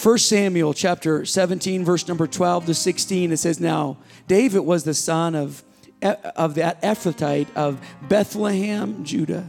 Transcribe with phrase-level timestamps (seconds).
[0.00, 3.96] 1 Samuel chapter 17, verse number 12 to 16, it says, Now
[4.28, 5.64] David was the son of,
[6.00, 9.44] of that Ephrathite of Bethlehem, Judah.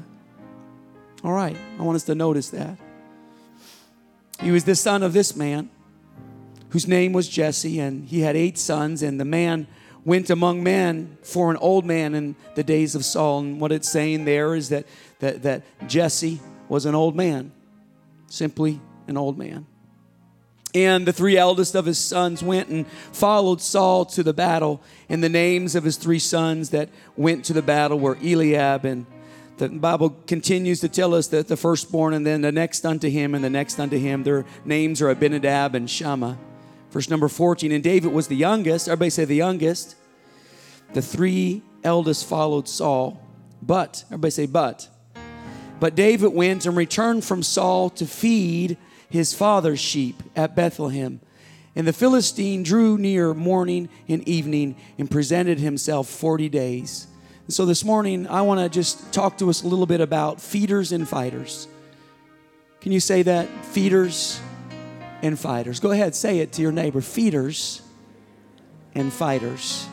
[1.24, 2.80] All right, I want us to notice that.
[4.42, 5.70] He was the son of this man
[6.70, 9.68] whose name was Jesse, and he had eight sons, and the man
[10.04, 13.42] went among men for an old man in the days of Saul.
[13.42, 14.88] And what it's saying there is that,
[15.20, 17.52] that, that Jesse was an old man,
[18.28, 19.68] simply an old man.
[20.76, 24.82] And the three eldest of his sons went and followed Saul to the battle.
[25.08, 28.86] And the names of his three sons that went to the battle were Eliab.
[28.86, 29.08] And
[29.58, 33.34] the Bible continues to tell us that the firstborn and then the next unto him
[33.34, 36.38] and the next unto him, their names are Abinadab and Shammah.
[36.92, 37.72] Verse number 14.
[37.72, 38.88] And David was the youngest.
[38.88, 39.96] Everybody say the youngest.
[40.94, 43.20] The three eldest followed Saul.
[43.62, 44.88] But, everybody say, but.
[45.80, 48.78] But David went and returned from Saul to feed
[49.10, 51.20] his father's sheep at Bethlehem.
[51.76, 57.08] And the Philistine drew near morning and evening and presented himself 40 days.
[57.46, 60.42] And so this morning, I want to just talk to us a little bit about
[60.42, 61.68] feeders and fighters.
[62.82, 63.48] Can you say that?
[63.66, 64.40] Feeders
[65.22, 65.80] and fighters.
[65.80, 67.82] Go ahead, say it to your neighbor feeders
[68.96, 69.88] and fighters.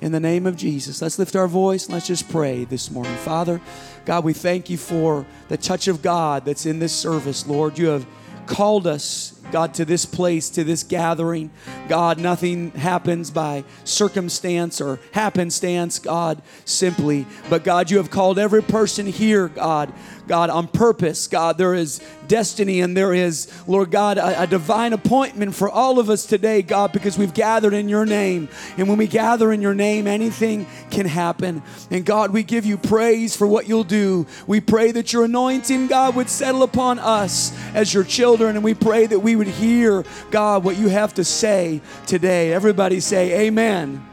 [0.00, 3.14] In the name of Jesus, let's lift our voice let's just pray this morning.
[3.16, 3.60] Father,
[4.04, 7.78] God, we thank you for the touch of God that's in this service, Lord.
[7.78, 8.06] You have
[8.46, 11.48] called us God, to this place, to this gathering.
[11.86, 17.24] God, nothing happens by circumstance or happenstance, God, simply.
[17.48, 19.92] But God, you have called every person here, God,
[20.26, 21.28] God, on purpose.
[21.28, 25.98] God, there is destiny and there is, Lord God, a, a, divine appointment for all
[25.98, 28.48] of us today, God, because we've gathered in your name.
[28.76, 31.62] And when we gather in your name, anything can happen.
[31.90, 34.26] And God, we give you praise for what you'll do.
[34.46, 38.56] We pray that your anointing, God, would settle upon us as your children.
[38.56, 42.52] And we pray that we would hear, God, what you have to say today.
[42.52, 44.04] Everybody say, Amen.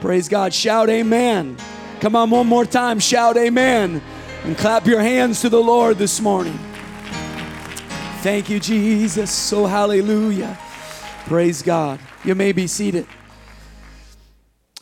[0.00, 0.52] Praise God.
[0.52, 1.56] Shout, Amen.
[2.00, 2.98] Come on, one more time.
[2.98, 4.02] Shout, Amen.
[4.44, 6.58] And clap your hands to the Lord this morning.
[8.22, 9.30] Thank you, Jesus.
[9.30, 10.58] So, hallelujah.
[11.26, 12.00] Praise God.
[12.24, 13.06] You may be seated.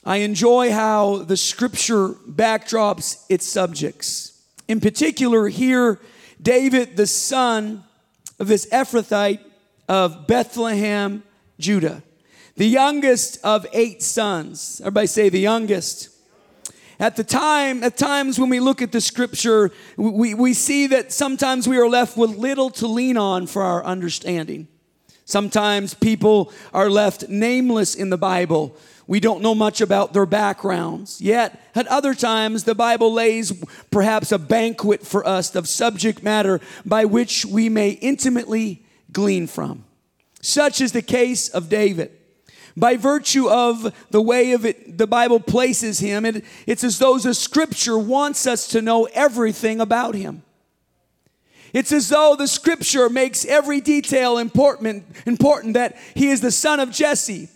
[0.05, 4.43] I enjoy how the scripture backdrops its subjects.
[4.69, 5.99] In particular, here,
[6.41, 7.85] David, the son
[8.39, 9.41] of this Ephrathite
[9.89, 11.23] of Bethlehem,
[11.59, 12.03] Judah,
[12.57, 14.81] the youngest of eight sons.
[14.81, 16.11] Everybody say the youngest.
[17.01, 21.13] At the time, at times when we look at the scripture, we, we see that
[21.13, 24.69] sometimes we are left with little to lean on for our understanding.
[25.25, 28.77] Sometimes people are left nameless in the Bible.
[29.07, 31.21] We don't know much about their backgrounds.
[31.21, 33.53] Yet, at other times, the Bible lays
[33.91, 38.84] perhaps a banquet for us of subject matter by which we may intimately
[39.15, 39.85] glean from.
[40.43, 42.11] Such is the case of David.
[42.77, 47.17] By virtue of the way of it the bible places him it, it's as though
[47.19, 50.43] the scripture wants us to know everything about him.
[51.73, 56.79] It's as though the scripture makes every detail important, important that he is the son
[56.81, 57.49] of jesse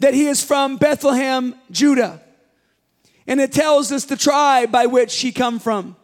[0.00, 2.20] that he is from bethlehem judah.
[3.26, 5.96] And it tells us the tribe by which he come from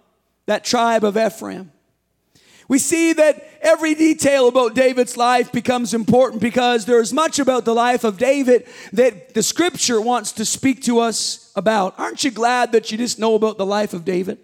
[0.47, 1.73] that tribe of ephraim
[2.69, 7.65] we see that every detail about David's life becomes important because there is much about
[7.65, 11.99] the life of David that the scripture wants to speak to us about.
[11.99, 14.39] Aren't you glad that you just know about the life of David?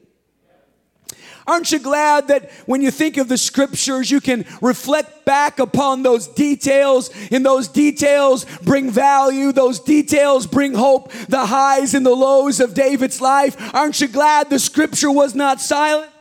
[1.47, 6.03] Aren't you glad that when you think of the scriptures, you can reflect back upon
[6.03, 12.15] those details, and those details bring value, those details bring hope, the highs and the
[12.15, 13.75] lows of David's life?
[13.75, 16.13] Aren't you glad the scripture was not silent?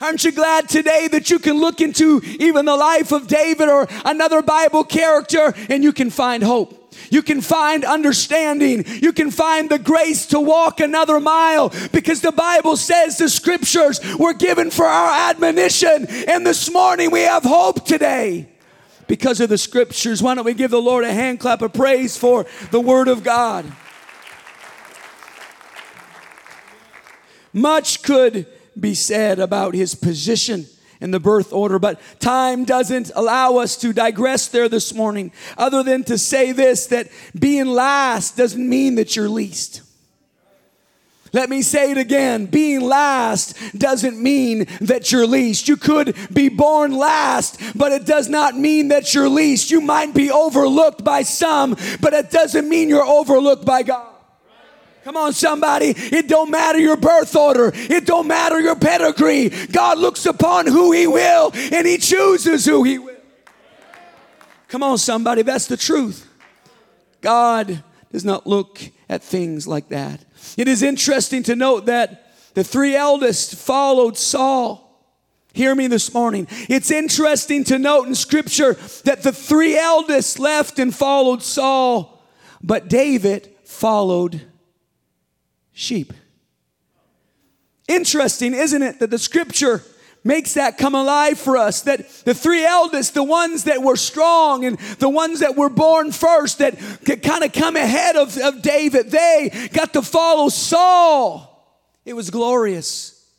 [0.00, 3.88] Aren't you glad today that you can look into even the life of David or
[4.04, 6.94] another Bible character and you can find hope?
[7.10, 8.84] You can find understanding.
[8.86, 14.00] You can find the grace to walk another mile because the Bible says the scriptures
[14.18, 16.06] were given for our admonition.
[16.28, 18.48] And this morning we have hope today
[19.06, 20.22] because of the scriptures.
[20.22, 23.22] Why don't we give the Lord a hand clap of praise for the Word of
[23.22, 23.64] God?
[27.52, 28.46] Much could
[28.78, 30.66] be said about his position
[31.00, 35.82] in the birth order, but time doesn't allow us to digress there this morning, other
[35.82, 37.08] than to say this that
[37.38, 39.82] being last doesn't mean that you're least.
[41.32, 42.46] Let me say it again.
[42.46, 45.68] Being last doesn't mean that you're least.
[45.68, 49.70] You could be born last, but it does not mean that you're least.
[49.70, 54.15] You might be overlooked by some, but it doesn't mean you're overlooked by God.
[55.06, 55.94] Come on, somebody.
[55.96, 57.70] It don't matter your birth order.
[57.72, 59.50] It don't matter your pedigree.
[59.70, 63.14] God looks upon who he will and he chooses who he will.
[64.66, 66.28] Come on, somebody, that's the truth.
[67.20, 70.24] God does not look at things like that.
[70.56, 75.06] It is interesting to note that the three eldest followed Saul.
[75.52, 76.48] Hear me this morning.
[76.68, 78.72] It's interesting to note in scripture
[79.04, 82.20] that the three eldest left and followed Saul,
[82.60, 84.42] but David followed
[85.76, 86.14] sheep.
[87.86, 89.82] Interesting, isn't it, that the scripture
[90.24, 91.82] makes that come alive for us.
[91.82, 96.12] That the three eldest, the ones that were strong and the ones that were born
[96.12, 101.52] first, that could kind of come ahead of, of David, they got to follow Saul.
[102.04, 103.30] It was glorious,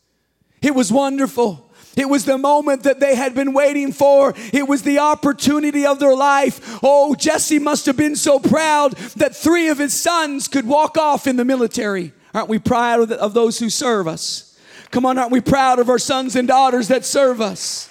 [0.61, 1.63] it was wonderful.
[1.97, 4.35] It was the moment that they had been waiting for.
[4.53, 6.77] It was the opportunity of their life.
[6.83, 11.25] Oh, Jesse must have been so proud that three of his sons could walk off
[11.25, 12.13] in the military.
[12.37, 14.55] Aren't we proud of, those who serve us?
[14.91, 17.89] Come on, aren't we proud of our sons and daughters that serve us?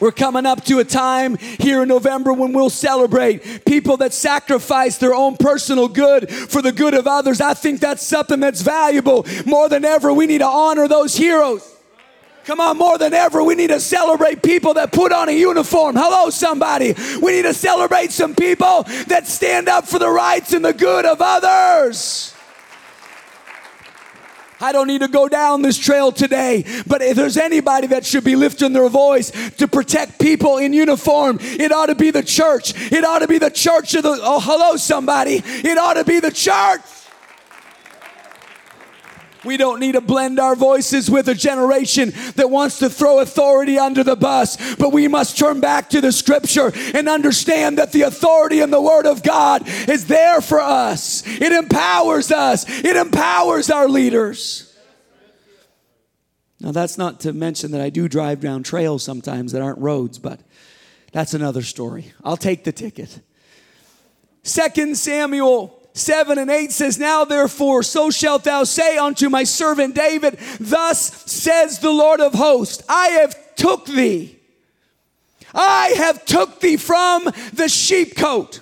[0.00, 4.96] We're coming up to a time here in November when we'll celebrate people that sacrifice
[4.96, 7.42] their own personal good for the good of others.
[7.42, 9.26] I think that's something that's valuable.
[9.44, 11.76] More than ever, we need to honor those heroes.
[12.44, 15.94] Come on, more than ever, we need to celebrate people that put on a uniform.
[15.94, 16.94] Hello, somebody.
[17.20, 21.04] We need to celebrate some people that stand up for the rights and the good
[21.04, 22.34] of others.
[24.60, 28.24] I don't need to go down this trail today, but if there's anybody that should
[28.24, 32.74] be lifting their voice to protect people in uniform, it ought to be the church.
[32.92, 35.42] It ought to be the church of the, oh, hello, somebody.
[35.44, 36.80] It ought to be the church.
[39.44, 43.78] We don't need to blend our voices with a generation that wants to throw authority
[43.78, 48.02] under the bus, but we must turn back to the scripture and understand that the
[48.02, 51.26] authority in the Word of God is there for us.
[51.26, 54.66] It empowers us, it empowers our leaders.
[56.60, 60.18] Now, that's not to mention that I do drive down trails sometimes that aren't roads,
[60.18, 60.40] but
[61.10, 62.12] that's another story.
[62.22, 63.20] I'll take the ticket.
[64.42, 69.94] Second Samuel 7 and 8 says, Now therefore, so shalt thou say unto my servant
[69.94, 74.38] David, Thus says the Lord of hosts, I have took thee.
[75.52, 78.60] I have took thee from the sheepcote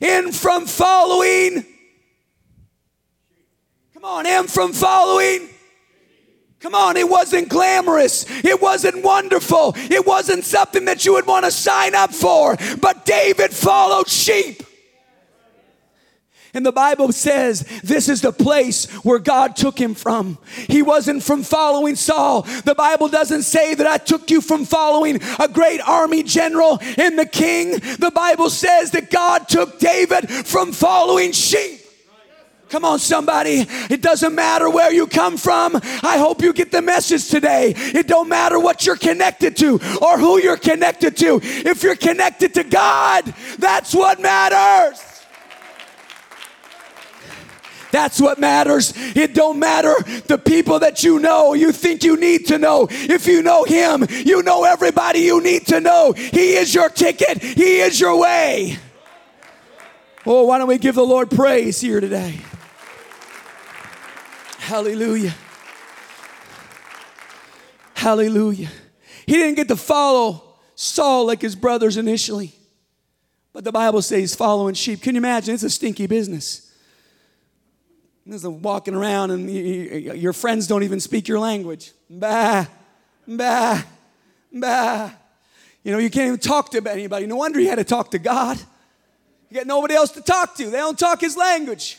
[0.00, 1.64] and from following.
[3.94, 5.48] Come on, and from following.
[6.60, 8.24] Come on, it wasn't glamorous.
[8.44, 9.72] It wasn't wonderful.
[9.76, 12.56] It wasn't something that you would want to sign up for.
[12.80, 14.62] But David followed sheep.
[16.54, 20.36] And the Bible says this is the place where God took him from.
[20.68, 22.42] He wasn't from following Saul.
[22.42, 27.18] The Bible doesn't say that I took you from following a great army general and
[27.18, 27.72] the king.
[27.72, 31.80] The Bible says that God took David from following sheep.
[32.68, 33.66] Come on, somebody.
[33.90, 35.76] It doesn't matter where you come from.
[36.02, 37.74] I hope you get the message today.
[37.76, 41.40] It don't matter what you're connected to or who you're connected to.
[41.42, 43.26] If you're connected to God,
[43.58, 45.11] that's what matters.
[47.92, 48.94] That's what matters.
[48.96, 49.94] It don't matter
[50.26, 52.88] the people that you know, you think you need to know.
[52.90, 56.12] If you know him, you know everybody you need to know.
[56.12, 57.42] He is your ticket.
[57.42, 58.78] He is your way.
[60.24, 62.40] Oh, why don't we give the Lord praise here today?
[64.58, 65.34] Hallelujah.
[67.94, 68.70] Hallelujah.
[69.26, 72.54] He didn't get to follow Saul like his brothers initially.
[73.52, 75.02] But the Bible says following sheep.
[75.02, 75.54] Can you imagine?
[75.54, 76.71] It's a stinky business.
[78.24, 81.92] There's a walking around and your friends don't even speak your language.
[82.08, 82.66] Bah,
[83.26, 83.82] bah,
[84.52, 85.10] bah.
[85.82, 87.26] You know, you can't even talk to anybody.
[87.26, 88.58] No wonder he had to talk to God.
[89.50, 90.66] You got nobody else to talk to.
[90.66, 91.98] They don't talk his language.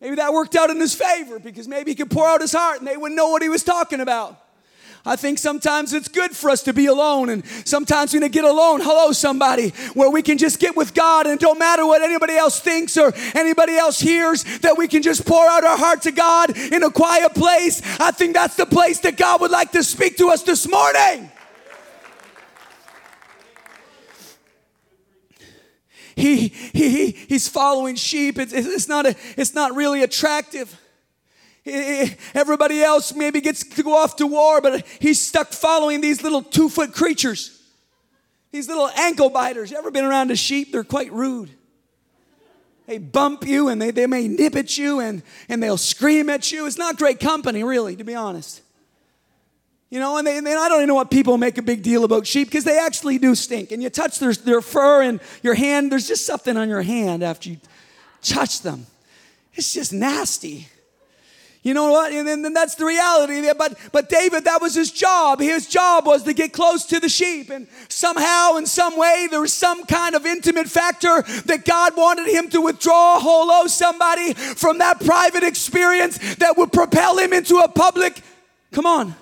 [0.00, 2.78] Maybe that worked out in his favor because maybe he could pour out his heart
[2.78, 4.40] and they wouldn't know what he was talking about.
[5.04, 8.32] I think sometimes it's good for us to be alone, and sometimes we need to
[8.32, 8.80] get alone.
[8.82, 12.60] Hello, somebody, where we can just get with God, and don't matter what anybody else
[12.60, 16.56] thinks or anybody else hears, that we can just pour out our heart to God
[16.56, 17.80] in a quiet place.
[17.98, 21.30] I think that's the place that God would like to speak to us this morning.
[26.14, 28.38] He, he, he, he's following sheep.
[28.38, 30.78] It's, it's, not a, it's not really attractive.
[31.66, 36.42] Everybody else maybe gets to go off to war, but he's stuck following these little
[36.42, 37.60] two foot creatures.
[38.50, 39.70] These little ankle biters.
[39.70, 40.72] You ever been around a sheep?
[40.72, 41.50] They're quite rude.
[42.86, 46.50] They bump you and they, they may nip at you and, and they'll scream at
[46.50, 46.66] you.
[46.66, 48.62] It's not great company, really, to be honest.
[49.90, 52.04] You know, and, they, and I don't even know what people make a big deal
[52.04, 53.70] about sheep because they actually do stink.
[53.70, 57.22] And you touch their, their fur and your hand, there's just something on your hand
[57.22, 57.58] after you
[58.22, 58.86] touch them.
[59.54, 60.68] It's just nasty.
[61.62, 62.10] You know what?
[62.10, 63.46] And then that's the reality.
[63.56, 65.40] But, but David, that was his job.
[65.40, 67.50] His job was to get close to the sheep.
[67.50, 72.28] And somehow, in some way, there was some kind of intimate factor that God wanted
[72.28, 77.68] him to withdraw, hello, somebody, from that private experience that would propel him into a
[77.68, 78.22] public,
[78.72, 79.14] come on.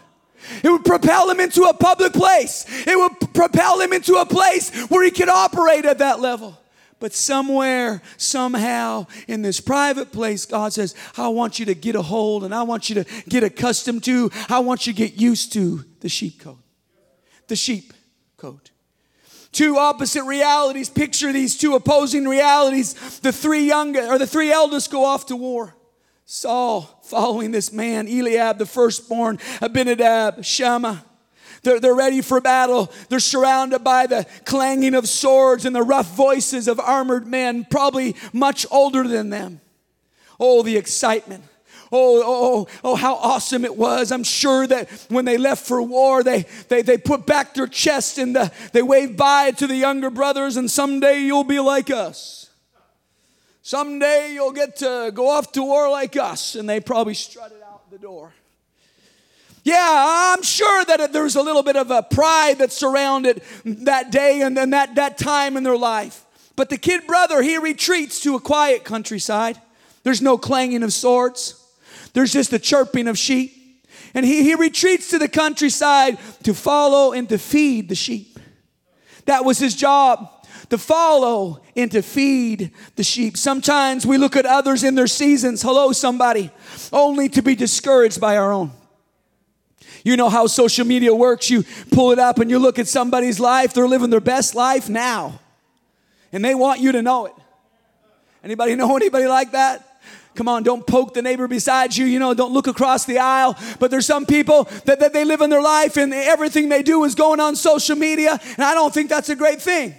[0.62, 2.64] It would propel him into a public place.
[2.86, 6.56] It would propel him into a place where he could operate at that level.
[7.00, 12.02] But somewhere, somehow, in this private place, God says, I want you to get a
[12.02, 15.52] hold and I want you to get accustomed to, I want you to get used
[15.52, 16.58] to the sheepcote.
[17.46, 17.92] The sheep
[18.36, 18.70] coat.
[19.52, 20.90] Two opposite realities.
[20.90, 23.20] Picture these two opposing realities.
[23.20, 25.74] The three young or the three eldest go off to war.
[26.26, 31.04] Saul following this man, Eliab, the firstborn, Abinadab, Shammah.
[31.62, 32.92] They're, they're ready for battle.
[33.08, 38.16] They're surrounded by the clanging of swords and the rough voices of armored men, probably
[38.32, 39.60] much older than them.
[40.38, 41.44] Oh, the excitement.
[41.90, 44.12] Oh, oh, oh, oh, how awesome it was.
[44.12, 48.18] I'm sure that when they left for war, they, they, they put back their chest
[48.18, 52.50] and the, they waved bye to the younger brothers, and someday you'll be like us.
[53.62, 56.54] Someday you'll get to go off to war like us.
[56.54, 58.32] And they probably strutted out the door.
[59.68, 64.40] Yeah, I'm sure that there's a little bit of a pride that surrounded that day
[64.40, 66.24] and then that, that time in their life.
[66.56, 69.60] But the kid brother, he retreats to a quiet countryside.
[70.04, 71.62] There's no clanging of swords,
[72.14, 73.84] there's just the chirping of sheep.
[74.14, 78.38] And he, he retreats to the countryside to follow and to feed the sheep.
[79.26, 83.36] That was his job to follow and to feed the sheep.
[83.36, 86.50] Sometimes we look at others in their seasons, hello, somebody,
[86.90, 88.70] only to be discouraged by our own.
[90.04, 91.50] You know how social media works.
[91.50, 93.74] You pull it up and you look at somebody's life.
[93.74, 95.40] They're living their best life now.
[96.32, 97.34] And they want you to know it.
[98.44, 99.84] Anybody know anybody like that?
[100.34, 102.06] Come on, don't poke the neighbor beside you.
[102.06, 103.56] You know, don't look across the aisle.
[103.80, 107.02] But there's some people that, that they live in their life and everything they do
[107.02, 108.38] is going on social media.
[108.56, 109.96] And I don't think that's a great thing.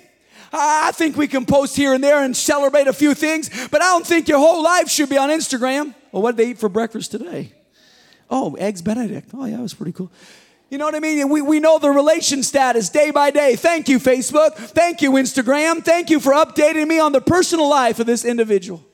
[0.53, 3.91] I think we can post here and there and celebrate a few things, but I
[3.91, 5.94] don't think your whole life should be on Instagram.
[6.12, 7.51] Well, what did they eat for breakfast today?
[8.30, 9.30] Oh, eggs Benedict.
[9.34, 10.12] Oh, yeah, that was pretty cool.
[10.70, 11.30] You know what I mean?
[11.30, 13.56] We, we know the relation status day by day.
[13.56, 14.54] Thank you, Facebook.
[14.54, 15.84] Thank you, Instagram.
[15.84, 18.86] Thank you for updating me on the personal life of this individual.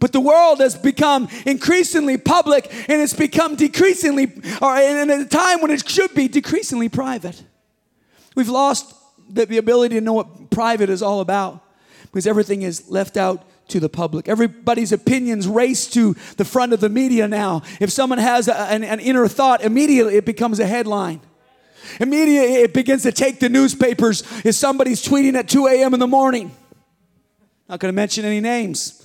[0.00, 5.60] But the world has become increasingly public and it's become decreasingly, or in a time
[5.60, 7.40] when it should be decreasingly private.
[8.34, 8.94] We've lost
[9.28, 11.62] the, the ability to know what private is all about
[12.06, 14.28] because everything is left out to the public.
[14.28, 17.62] Everybody's opinions race to the front of the media now.
[17.80, 21.20] If someone has a, an, an inner thought, immediately it becomes a headline.
[21.98, 25.94] Immediately it begins to take the newspapers if somebody's tweeting at 2 a.m.
[25.94, 26.54] in the morning.
[27.68, 29.00] Not going to mention any names.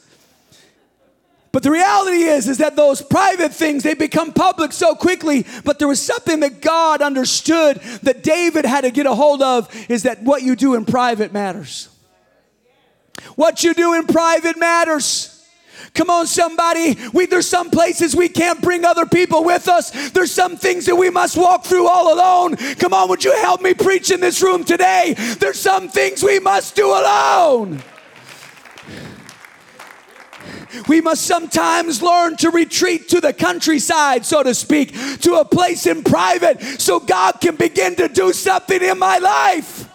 [1.55, 5.45] But the reality is, is that those private things, they become public so quickly.
[5.63, 9.74] But there was something that God understood that David had to get a hold of
[9.89, 11.88] is that what you do in private matters.
[13.36, 15.31] What you do in private matters.
[15.93, 16.98] Come on, somebody.
[17.13, 20.12] We, there's some places we can't bring other people with us.
[20.12, 22.57] There's some things that we must walk through all alone.
[22.75, 25.15] Come on, would you help me preach in this room today?
[25.39, 27.81] There's some things we must do alone.
[30.89, 34.91] We must sometimes learn to retreat to the countryside, so to speak,
[35.22, 39.89] to a place in private so God can begin to do something in my life.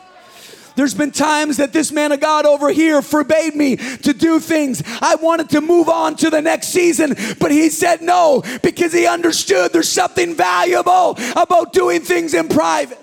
[0.77, 4.83] There's been times that this man of God over here forbade me to do things.
[5.01, 9.07] I wanted to move on to the next season, but he said no because he
[9.07, 12.99] understood there's something valuable about doing things in private.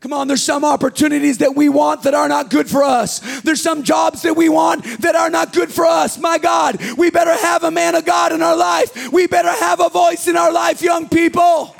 [0.00, 3.40] Come on, there's some opportunities that we want that are not good for us.
[3.40, 6.18] There's some jobs that we want that are not good for us.
[6.18, 9.10] My God, we better have a man of God in our life.
[9.10, 11.75] We better have a voice in our life, young people.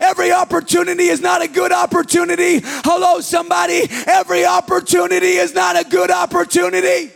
[0.00, 2.60] Every opportunity is not a good opportunity.
[2.62, 3.82] Hello, somebody.
[4.06, 7.12] Every opportunity is not a good opportunity.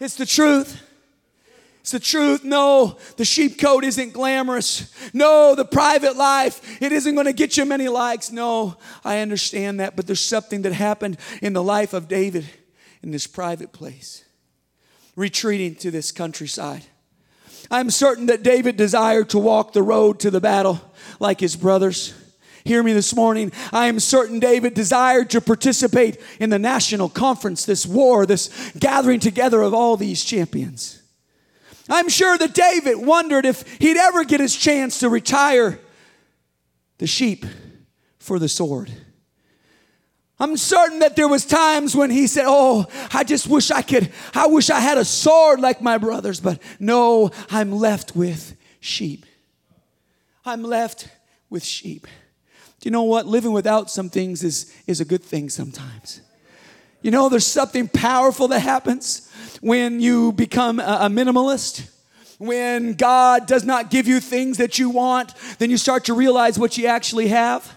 [0.00, 0.82] It's the truth.
[1.80, 2.44] It's the truth.
[2.44, 4.92] No, the sheepcote isn't glamorous.
[5.12, 8.32] No, the private life, it isn't going to get you many likes.
[8.32, 12.46] No, I understand that, but there's something that happened in the life of David
[13.02, 14.24] in this private place,
[15.14, 16.84] retreating to this countryside.
[17.74, 20.80] I'm certain that David desired to walk the road to the battle
[21.18, 22.14] like his brothers.
[22.64, 23.50] Hear me this morning.
[23.72, 29.18] I am certain David desired to participate in the national conference, this war, this gathering
[29.18, 31.02] together of all these champions.
[31.90, 35.80] I'm sure that David wondered if he'd ever get his chance to retire
[36.98, 37.44] the sheep
[38.20, 38.88] for the sword.
[40.38, 44.10] I'm certain that there was times when he said, "Oh, I just wish I could
[44.34, 49.26] I wish I had a sword like my brothers, but no, I'm left with sheep.
[50.44, 51.08] I'm left
[51.50, 52.06] with sheep."
[52.80, 53.26] Do you know what?
[53.26, 56.20] Living without some things is is a good thing sometimes.
[57.00, 61.90] You know, there's something powerful that happens when you become a, a minimalist.
[62.38, 66.58] When God does not give you things that you want, then you start to realize
[66.58, 67.76] what you actually have.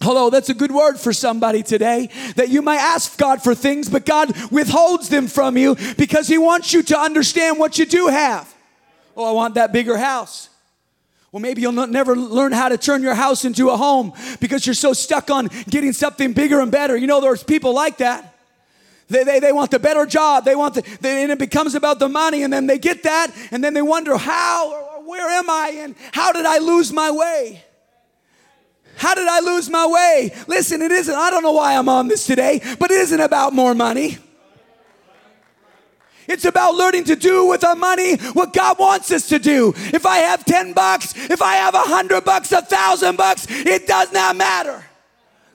[0.00, 2.08] Hello, that's a good word for somebody today.
[2.36, 6.38] That you might ask God for things, but God withholds them from you because He
[6.38, 8.52] wants you to understand what you do have.
[9.16, 10.48] Oh, I want that bigger house.
[11.32, 14.64] Well, maybe you'll not, never learn how to turn your house into a home because
[14.66, 16.96] you're so stuck on getting something bigger and better.
[16.96, 18.34] You know, there's people like that.
[19.08, 20.44] They, they, they want the better job.
[20.44, 23.32] They want the, they, and it becomes about the money, and then they get that,
[23.50, 27.10] and then they wonder, how or where am I, and how did I lose my
[27.10, 27.64] way?
[28.98, 30.32] How did I lose my way?
[30.48, 33.52] Listen, it isn't, I don't know why I'm on this today, but it isn't about
[33.52, 34.18] more money.
[36.26, 39.72] It's about learning to do with our money what God wants us to do.
[39.76, 43.86] If I have 10 bucks, if I have a hundred bucks, a thousand bucks, it
[43.86, 44.84] does not matter.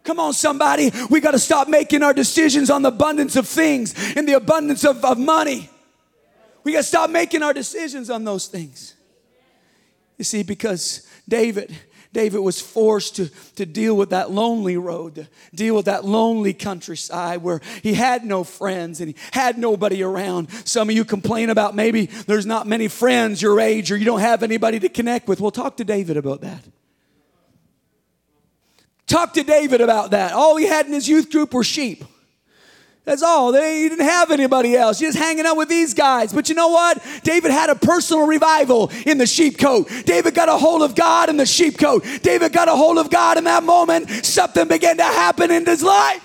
[0.06, 0.92] Come on, somebody.
[1.10, 4.86] We got to stop making our decisions on the abundance of things and the abundance
[4.86, 5.70] of, of money.
[6.64, 8.96] We got to stop making our decisions on those things.
[10.18, 11.76] You see, because David,
[12.14, 17.42] David was forced to, to deal with that lonely road, deal with that lonely countryside
[17.42, 20.50] where he had no friends and he had nobody around.
[20.66, 24.20] Some of you complain about maybe there's not many friends your age or you don't
[24.20, 25.42] have anybody to connect with.
[25.42, 26.64] Well, talk to David about that.
[29.08, 30.34] Talk to David about that.
[30.34, 32.04] All he had in his youth group were sheep.
[33.06, 33.52] That's all.
[33.52, 35.02] They, he didn't have anybody else.
[35.02, 36.32] Was hanging out with these guys.
[36.32, 37.04] But you know what?
[37.24, 40.06] David had a personal revival in the sheepcote.
[40.06, 42.22] David got a hold of God in the sheepcote.
[42.22, 44.10] David got a hold of God in that moment.
[44.26, 46.24] Something began to happen in his life.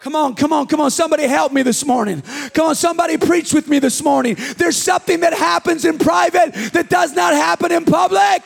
[0.00, 0.90] Come on, come on, come on.
[0.90, 2.22] Somebody help me this morning.
[2.54, 4.36] Come on, somebody preach with me this morning.
[4.56, 8.42] There's something that happens in private that does not happen in public.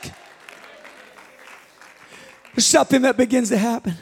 [2.54, 3.94] There's something that begins to happen.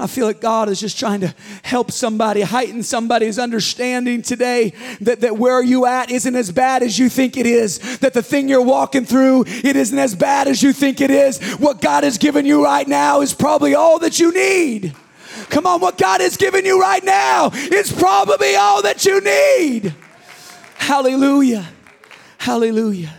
[0.00, 5.20] I feel like God is just trying to help somebody, heighten somebody's understanding today that,
[5.20, 7.98] that where you at isn't as bad as you think it is.
[7.98, 11.40] That the thing you're walking through, it isn't as bad as you think it is.
[11.58, 14.94] What God has given you right now is probably all that you need.
[15.48, 19.94] Come on, what God has given you right now is probably all that you need.
[20.76, 21.68] Hallelujah.
[22.38, 23.14] Hallelujah.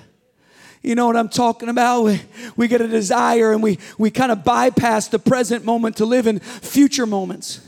[0.81, 2.03] You know what I'm talking about?
[2.03, 2.21] We,
[2.57, 6.25] we get a desire and we, we kind of bypass the present moment to live
[6.25, 7.67] in future moments.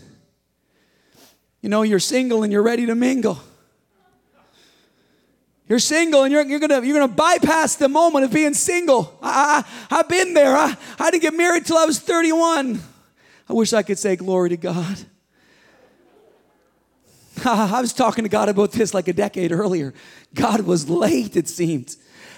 [1.61, 3.39] You know, you're single and you're ready to mingle.
[5.69, 9.17] You're single and you're, you're gonna you're gonna bypass the moment of being single.
[9.21, 10.57] I, I, have been there.
[10.57, 12.81] I, I didn't get married till I was 31.
[13.49, 14.97] I wish I could say glory to God.
[17.45, 19.93] I was talking to God about this like a decade earlier.
[20.33, 21.95] God was late, it seemed.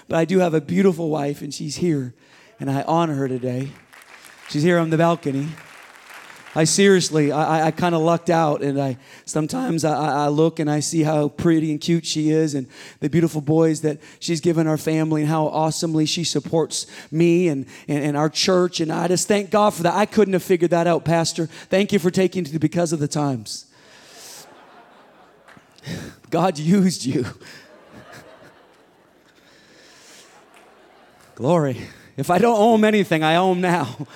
[0.08, 2.14] But I do have a beautiful wife, and she's here,
[2.60, 3.70] and I honor her today.
[4.48, 5.48] She's here on the balcony.
[6.54, 10.70] I seriously, I, I kind of lucked out, and I sometimes I, I, look and
[10.70, 12.66] I see how pretty and cute she is, and
[13.00, 17.66] the beautiful boys that she's given our family, and how awesomely she supports me and,
[17.88, 18.80] and, and our church.
[18.80, 19.92] And I just thank God for that.
[19.92, 21.44] I couldn't have figured that out, Pastor.
[21.44, 23.66] Thank you for taking to because of the times.
[26.30, 27.26] God used you.
[31.36, 31.78] Glory.
[32.16, 34.06] If I don't owe him anything, I owe him now.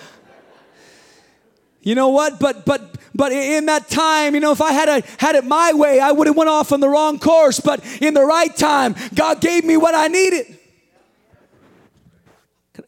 [1.82, 2.40] You know what?
[2.40, 5.72] But but but in that time, you know, if I had a, had it my
[5.74, 7.60] way, I would have went off on the wrong course.
[7.60, 10.58] But in the right time, God gave me what I needed.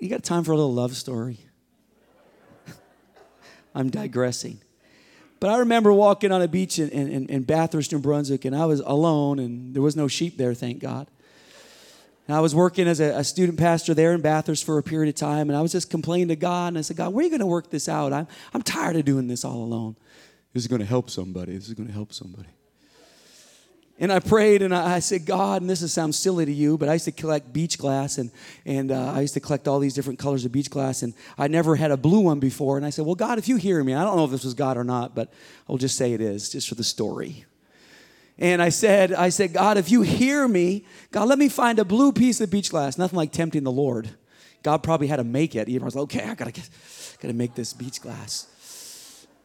[0.00, 1.38] You got time for a little love story?
[3.74, 4.60] I'm digressing.
[5.40, 8.64] But I remember walking on a beach in, in, in Bathurst, New Brunswick, and I
[8.64, 11.08] was alone, and there was no sheep there, thank God.
[12.32, 15.10] And I was working as a, a, student pastor there in Bathurst for a period
[15.10, 17.24] of time, and I was just complaining to God, and I said, God, where are
[17.24, 18.10] you going to work this out?
[18.14, 19.96] I'm, I'm tired of doing this all alone.
[20.54, 21.52] This is going to help somebody.
[21.54, 22.48] This is going to help somebody.
[23.98, 26.88] And I prayed and I, I said, God, and this sounds silly to you, but
[26.88, 28.30] I used to collect beach glass and,
[28.64, 31.48] and uh, I used to collect all these different colors of beach glass, and I
[31.48, 32.78] never had a blue one before.
[32.78, 34.54] And I said, Well, God, if you hear me, I don't know if this was
[34.54, 35.30] God or not, but
[35.68, 37.44] I'll just say it is, just for the story.
[38.42, 41.84] And I said, I said, God, if you hear me, God, let me find a
[41.84, 42.98] blue piece of beach glass.
[42.98, 44.10] Nothing like tempting the Lord.
[44.64, 45.68] God probably had to make it.
[45.80, 46.68] Was like, okay, I gotta get,
[47.20, 48.48] gotta make this beach glass.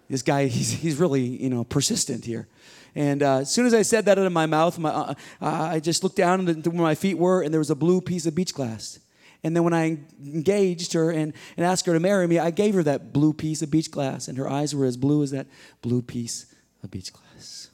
[0.09, 2.47] This guy, he's, he's really, you know, persistent here.
[2.95, 5.45] And uh, as soon as I said that out of my mouth, my, uh, uh
[5.45, 8.25] I just looked down to where my feet were, and there was a blue piece
[8.25, 8.99] of beach glass.
[9.43, 12.73] And then when I engaged her and, and asked her to marry me, I gave
[12.73, 15.45] her that blue piece of beach glass, and her eyes were as blue as that
[15.83, 17.69] blue piece of beach glass.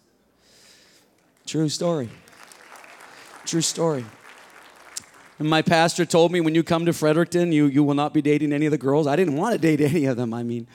[1.53, 2.09] True story.
[3.45, 4.03] True story.
[5.37, 8.23] And my pastor told me when you come to Fredericton, you, you will not be
[8.23, 9.05] dating any of the girls.
[9.05, 10.65] I didn't want to date any of them, I mean,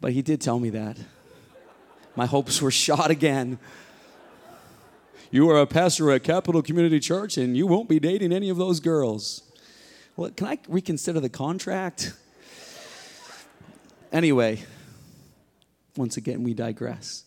[0.00, 0.96] but he did tell me that.
[2.16, 3.58] My hopes were shot again.
[5.30, 8.56] You are a pastor at Capital Community Church and you won't be dating any of
[8.56, 9.42] those girls.
[10.16, 12.14] Well, can I reconsider the contract?
[14.10, 14.62] Anyway,
[15.98, 17.24] once again, we digress.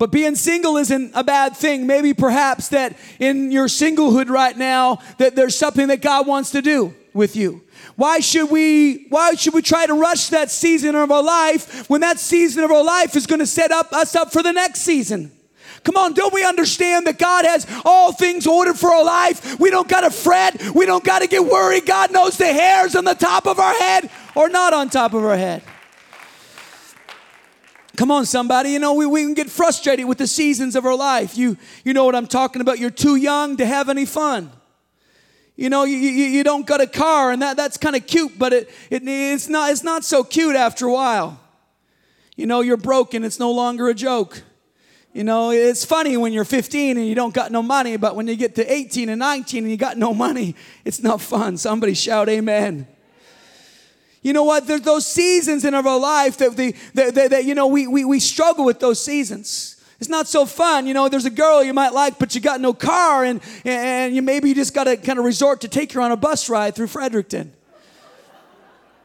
[0.00, 1.86] But being single isn't a bad thing.
[1.86, 6.62] Maybe perhaps that in your singlehood right now, that there's something that God wants to
[6.62, 7.60] do with you.
[7.96, 12.00] Why should we why should we try to rush that season of our life when
[12.00, 14.80] that season of our life is going to set up us up for the next
[14.80, 15.32] season?
[15.84, 19.60] Come on, don't we understand that God has all things ordered for our life?
[19.60, 20.74] We don't got to fret.
[20.74, 21.84] We don't got to get worried.
[21.84, 25.22] God knows the hairs on the top of our head or not on top of
[25.22, 25.62] our head.
[27.96, 28.70] Come on, somebody.
[28.70, 31.36] You know, we, we can get frustrated with the seasons of our life.
[31.36, 32.78] You, you know what I'm talking about.
[32.78, 34.50] You're too young to have any fun.
[35.56, 38.38] You know, you, you, you don't got a car, and that, that's kind of cute,
[38.38, 41.38] but it, it, it's, not, it's not so cute after a while.
[42.34, 44.42] You know, you're broken, it's no longer a joke.
[45.12, 48.28] You know, it's funny when you're 15 and you don't got no money, but when
[48.28, 51.56] you get to 18 and 19 and you got no money, it's not fun.
[51.56, 52.86] Somebody shout amen.
[54.22, 54.66] You know what?
[54.66, 58.04] There's those seasons in our life that, they, that, that, that you know, we, we,
[58.04, 59.76] we struggle with those seasons.
[59.98, 60.86] It's not so fun.
[60.86, 64.14] You know, there's a girl you might like, but you got no car, and, and
[64.14, 66.48] you maybe you just got to kind of resort to take her on a bus
[66.48, 67.52] ride through Fredericton.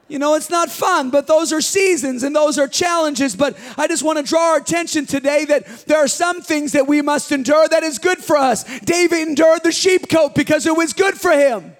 [0.08, 3.36] You know, it's not fun, but those are seasons and those are challenges.
[3.36, 6.88] But I just want to draw our attention today that there are some things that
[6.88, 8.64] we must endure that is good for us.
[8.82, 11.76] David endured the sheepcote because it was good for him.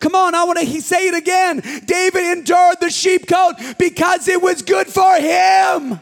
[0.00, 1.60] Come on, I want to say it again.
[1.84, 6.00] David endured the sheepcote because it was good for him.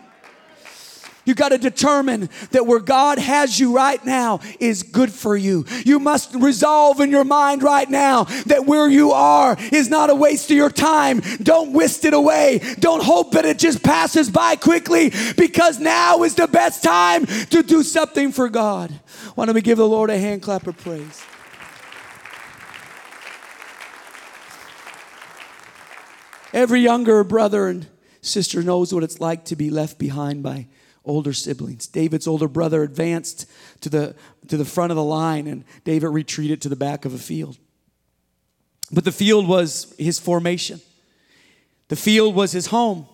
[1.25, 5.65] You got to determine that where God has you right now is good for you.
[5.85, 10.15] You must resolve in your mind right now that where you are is not a
[10.15, 11.23] waste of your time.
[11.43, 12.61] Don't waste it away.
[12.79, 17.63] Don't hope that it just passes by quickly because now is the best time to
[17.63, 18.93] do something for God.
[19.35, 21.25] Why don't we give the Lord a hand clap of praise?
[26.55, 27.89] Every younger brother and
[28.21, 30.69] sister knows what it's like to be left behind by
[31.05, 31.89] older siblings.
[31.89, 34.15] David's older brother advanced to the,
[34.47, 37.59] to the front of the line, and David retreated to the back of a field.
[38.93, 40.81] But the field was his formation,
[41.89, 43.09] the field was his home.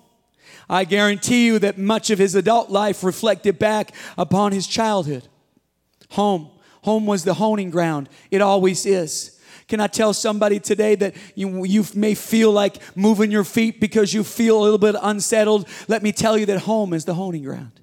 [0.68, 5.26] I guarantee you that much of his adult life reflected back upon his childhood.
[6.10, 6.50] Home.
[6.82, 8.08] Home was the honing ground.
[8.30, 9.39] It always is.
[9.70, 14.12] Can I tell somebody today that you, you may feel like moving your feet because
[14.12, 15.68] you feel a little bit unsettled?
[15.86, 17.80] Let me tell you that home is the honing ground.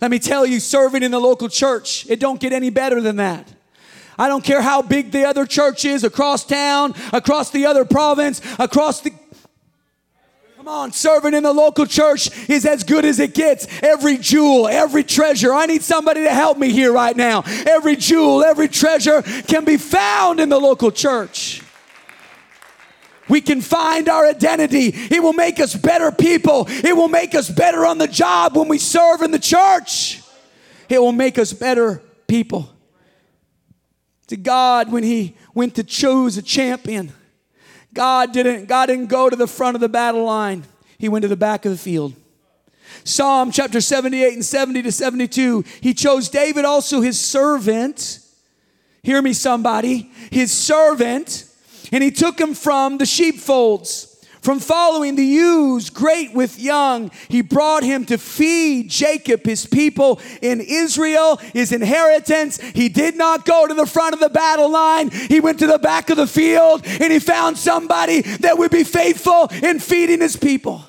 [0.00, 3.16] Let me tell you, serving in the local church, it don't get any better than
[3.16, 3.52] that.
[4.18, 8.40] I don't care how big the other church is across town, across the other province,
[8.58, 9.12] across the
[10.62, 13.66] Come on, serving in the local church is as good as it gets.
[13.82, 15.52] Every jewel, every treasure.
[15.52, 17.42] I need somebody to help me here right now.
[17.66, 21.62] Every jewel, every treasure can be found in the local church.
[23.28, 24.92] We can find our identity.
[24.94, 26.66] It will make us better people.
[26.68, 30.22] It will make us better on the job when we serve in the church.
[30.88, 32.70] It will make us better people.
[34.28, 37.12] To God, when He went to choose a champion,
[37.94, 40.64] God didn't, God didn't go to the front of the battle line,
[40.98, 42.14] He went to the back of the field.
[43.04, 48.18] Psalm chapter 78 and 70 to 72, He chose David also, His servant.
[49.02, 50.10] Hear me, somebody.
[50.30, 51.46] His servant
[51.92, 54.11] and he took him from the sheepfolds.
[54.42, 60.20] From following the ewes, great with young, he brought him to feed Jacob, his people
[60.42, 62.60] in Israel, his inheritance.
[62.60, 65.10] He did not go to the front of the battle line.
[65.10, 68.82] He went to the back of the field and he found somebody that would be
[68.82, 70.82] faithful in feeding his people.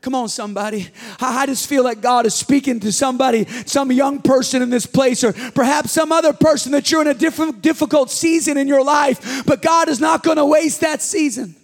[0.00, 0.88] Come on, somebody.
[1.20, 5.22] I, just feel like God is speaking to somebody, some young person in this place,
[5.22, 9.44] or perhaps some other person that you're in a different, difficult season in your life,
[9.44, 11.54] but God is not going to waste that season.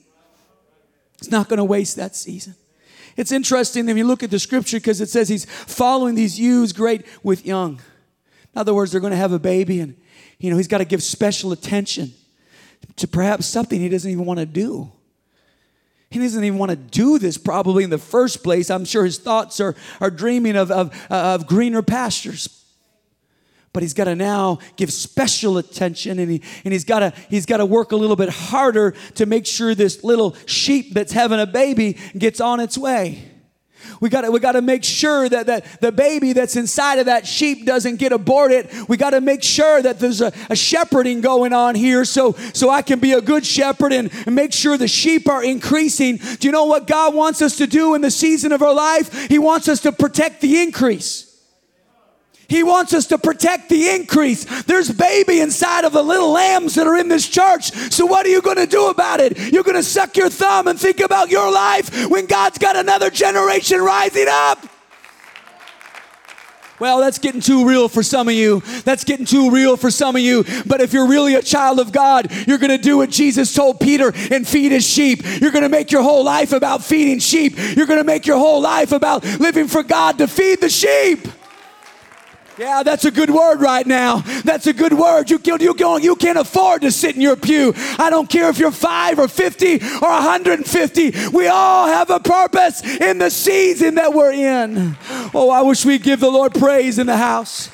[1.21, 2.55] He's not going to waste that season.
[3.17, 6.73] It's interesting if you look at the scripture because it says he's following these ewes
[6.73, 7.81] great with young.
[8.55, 9.97] In other words, they're going to have a baby, and
[10.39, 12.13] you know he's got to give special attention
[12.97, 14.91] to perhaps something he doesn't even want to do.
[16.11, 18.71] He doesn't even want to do this probably in the first place.
[18.71, 22.64] I'm sure his thoughts are, are dreaming of, of, of greener pastures.
[23.75, 27.45] But he's got to now give special attention and, he, and he's got to he's
[27.45, 31.39] got to work a little bit harder to make sure this little sheep that's having
[31.39, 33.31] a baby gets on its way
[34.01, 37.67] we got we to make sure that, that the baby that's inside of that sheep
[37.67, 38.69] doesn't get aborted.
[38.89, 42.71] We got to make sure that there's a, a, shepherding going on here so, so
[42.71, 46.17] I can be a good shepherd and, and make sure the sheep are increasing.
[46.17, 49.29] Do you know what God wants us to do in the season of our life?
[49.29, 51.34] He wants us to protect the increase.
[52.49, 54.45] He wants us to protect the increase.
[54.65, 57.73] There's baby inside of the little lambs that are in this church.
[57.93, 59.53] So what are you going to do about it?
[59.53, 63.11] You're going to suck your thumb and think about your life when God's got another
[63.11, 64.67] generation rising up.
[66.81, 68.61] Well, that's getting too real for some of you.
[68.85, 70.45] That's getting too real for some of you.
[70.67, 73.79] But if you're really a child of God, you're going to do what Jesus told
[73.79, 75.23] Peter and feed his sheep.
[75.41, 77.55] You're going to make your whole life about feeding sheep.
[77.57, 81.29] You're going to make your whole life about living for God to feed the sheep.
[82.59, 84.19] Yeah, that's a good word right now.
[84.45, 85.29] That's a good word.
[85.29, 87.73] You, you, you, can't afford to sit in your pew.
[87.99, 91.29] I don't care if you're five or 50 or 150.
[91.33, 94.97] We all have a purpose in the season that we're in.
[95.35, 97.71] Oh, I wish we'd give the Lord praise in the house.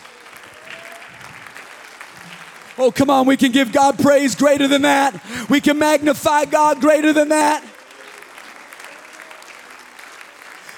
[2.79, 5.23] Oh, come on, we can give God praise greater than that.
[5.51, 7.63] We can magnify God greater than that.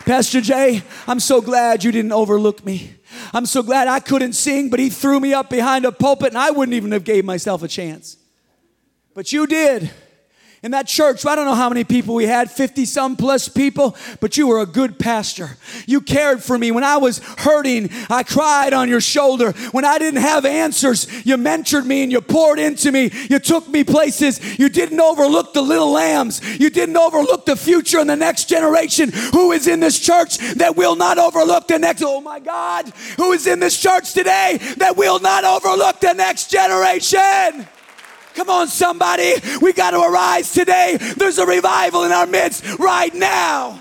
[0.05, 2.97] Pastor Jay, I'm so glad you didn't overlook me.
[3.33, 6.39] I'm so glad I couldn't sing, but he threw me up behind a pulpit and
[6.39, 8.19] I wouldn't even have gave myself a chance.
[9.15, 9.91] But you did
[10.63, 13.97] in that church, I don't know how many people we had, 50 some plus people,
[14.21, 15.57] but you were a good pastor.
[15.87, 16.71] You cared for me.
[16.71, 19.51] When I was hurting, I cried on your shoulder.
[19.73, 23.11] When I didn't have answers, you mentored me and you poured into me.
[23.29, 24.57] You took me places.
[24.57, 26.41] You didn't overlook the little lambs.
[26.61, 30.77] You didn't overlook the future and the next generation who is in this church that
[30.77, 32.05] will not overlook the next.
[32.05, 36.53] Oh my God, who is in this church today that will not overlook the next
[36.53, 37.67] generation?
[38.35, 39.35] Come on, somebody.
[39.61, 40.99] We got to arise today.
[41.17, 43.81] There's a revival in our midst right now.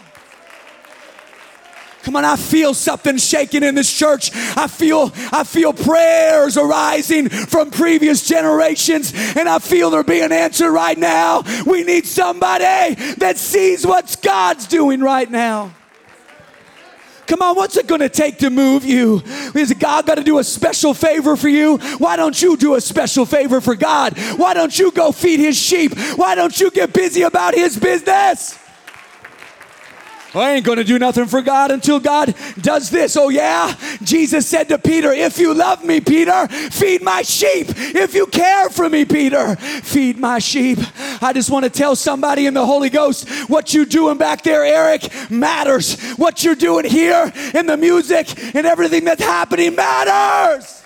[2.03, 4.31] Come on, I feel something shaking in this church.
[4.57, 10.71] I feel I feel prayers arising from previous generations and I feel they're being answered
[10.71, 11.43] right now.
[11.65, 15.71] We need somebody that sees what God's doing right now.
[17.31, 19.23] Come on, what's it going to take to move you?
[19.55, 21.77] Is God got to do a special favor for you?
[21.97, 24.17] Why don't you do a special favor for God?
[24.35, 25.97] Why don't you go feed his sheep?
[26.17, 28.59] Why don't you get busy about his business?
[30.33, 33.17] I ain't to do nothing for God until God does this.
[33.17, 33.75] Oh, yeah?
[34.01, 37.67] Jesus said to Peter, If you love me, Peter, feed my sheep.
[37.69, 40.79] If you care for me, Peter, feed my sheep.
[41.21, 44.63] I just want to tell somebody in the Holy Ghost what you're doing back there,
[44.63, 45.99] Eric, matters.
[46.13, 50.80] What you're doing here in the music and everything that's happening matters.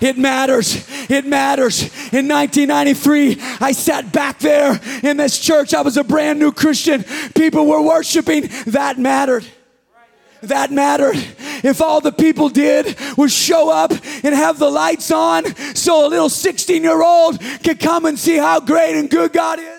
[0.00, 0.86] It matters.
[1.10, 1.82] It matters.
[2.12, 5.74] In 1993, I sat back there in this church.
[5.74, 7.04] I was a brand new Christian.
[7.34, 8.48] People were worshiping.
[8.66, 9.44] That mattered.
[10.42, 11.16] That mattered.
[11.64, 15.44] If all the people did was show up and have the lights on
[15.74, 19.58] so a little 16 year old could come and see how great and good God
[19.58, 19.75] is.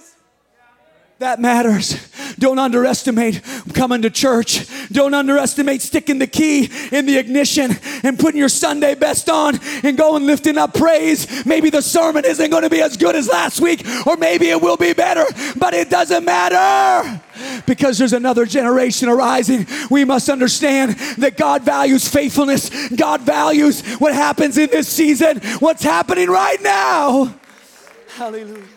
[1.19, 1.97] That matters.
[2.38, 3.41] Don't underestimate
[3.73, 4.67] coming to church.
[4.89, 7.71] Don't underestimate sticking the key in the ignition
[8.03, 11.43] and putting your Sunday best on and going lifting up praise.
[11.45, 14.62] Maybe the sermon isn't going to be as good as last week, or maybe it
[14.62, 15.25] will be better,
[15.56, 17.19] but it doesn't matter
[17.65, 19.65] because there's another generation arising.
[19.89, 25.82] We must understand that God values faithfulness, God values what happens in this season, what's
[25.82, 27.34] happening right now.
[28.10, 28.76] Hallelujah.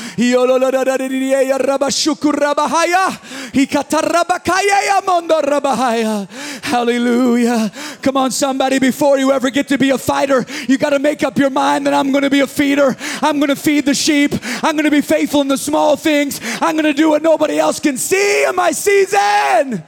[6.61, 7.71] Hallelujah.
[8.03, 11.23] Come on, somebody, before you ever get to be a fighter, you got to make
[11.23, 12.95] up your mind that I'm going to be a feeder.
[13.23, 14.31] I'm going to feed the sheep.
[14.61, 16.39] I'm going to be faithful in the small things.
[16.61, 19.83] I'm going to do what nobody else can see in my season.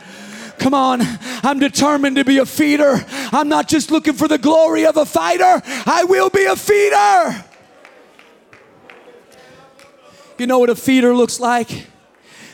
[0.58, 1.02] Come on,
[1.44, 3.06] I'm determined to be a feeder.
[3.32, 7.46] I'm not just looking for the glory of a fighter, I will be a feeder.
[10.38, 11.88] You know what a feeder looks like?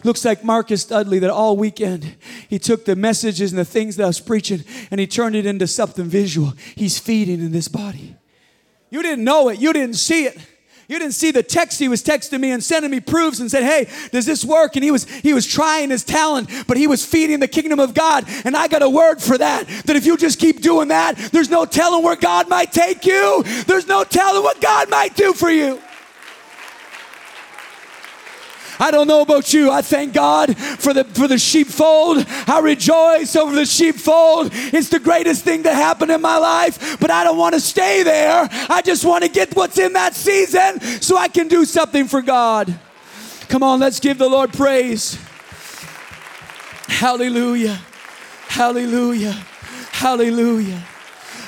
[0.04, 2.16] Looks like Marcus Dudley that all weekend
[2.48, 5.46] he took the messages and the things that I was preaching and he turned it
[5.46, 6.54] into something visual.
[6.76, 8.16] He's feeding in this body.
[8.90, 10.38] You didn't know it, you didn't see it.
[10.88, 13.62] You didn't see the text he was texting me and sending me proofs and said,
[13.62, 17.06] "Hey, does this work?" And he was he was trying his talent, but he was
[17.06, 18.26] feeding the kingdom of God.
[18.44, 19.68] And I got a word for that.
[19.86, 23.44] That if you just keep doing that, there's no telling where God might take you.
[23.68, 25.80] There's no telling what God might do for you.
[28.80, 29.70] I don't know about you.
[29.70, 32.26] I thank God for the for the sheepfold.
[32.48, 34.52] I rejoice over the sheepfold.
[34.54, 38.04] It's the greatest thing that happened in my life, but I don't want to stay
[38.04, 38.48] there.
[38.70, 42.22] I just want to get what's in that season so I can do something for
[42.22, 42.80] God.
[43.50, 45.20] Come on, let's give the Lord praise.
[46.88, 47.80] Hallelujah.
[48.48, 49.34] Hallelujah.
[49.92, 50.84] Hallelujah.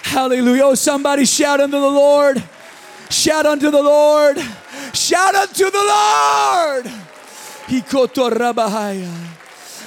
[0.04, 0.63] Hallelujah.
[0.63, 2.44] Oh, somebody shout unto the Lord.
[3.10, 4.38] Shout unto the Lord.
[4.94, 7.00] Shout unto the Lord.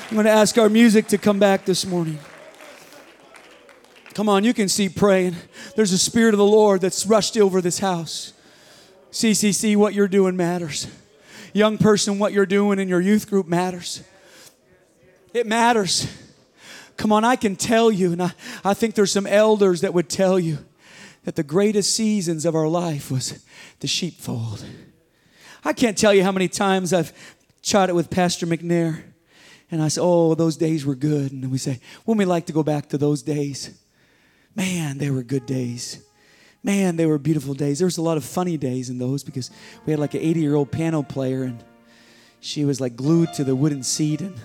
[0.08, 2.18] I'm going to ask our music to come back this morning.
[4.14, 5.34] Come on, you can see praying.
[5.74, 8.32] There's a spirit of the Lord that's rushed over this house.
[9.10, 10.86] CCC, what you're doing matters.
[11.52, 14.02] Young person, what you're doing in your youth group matters.
[15.32, 16.06] It matters.
[16.96, 18.32] Come on, I can tell you, and I,
[18.64, 20.58] I think there's some elders that would tell you
[21.24, 23.44] that the greatest seasons of our life was
[23.80, 24.64] the sheepfold.
[25.64, 27.12] I can't tell you how many times I've
[27.64, 29.02] chatted with Pastor McNair,
[29.70, 31.32] and I said, Oh, those days were good.
[31.32, 33.76] And we say, Wouldn't we like to go back to those days?
[34.54, 36.04] Man, they were good days.
[36.62, 37.78] Man, they were beautiful days.
[37.78, 39.50] There was a lot of funny days in those because
[39.84, 41.64] we had like an 80 year old piano player, and
[42.40, 44.20] she was like glued to the wooden seat.
[44.20, 44.36] And,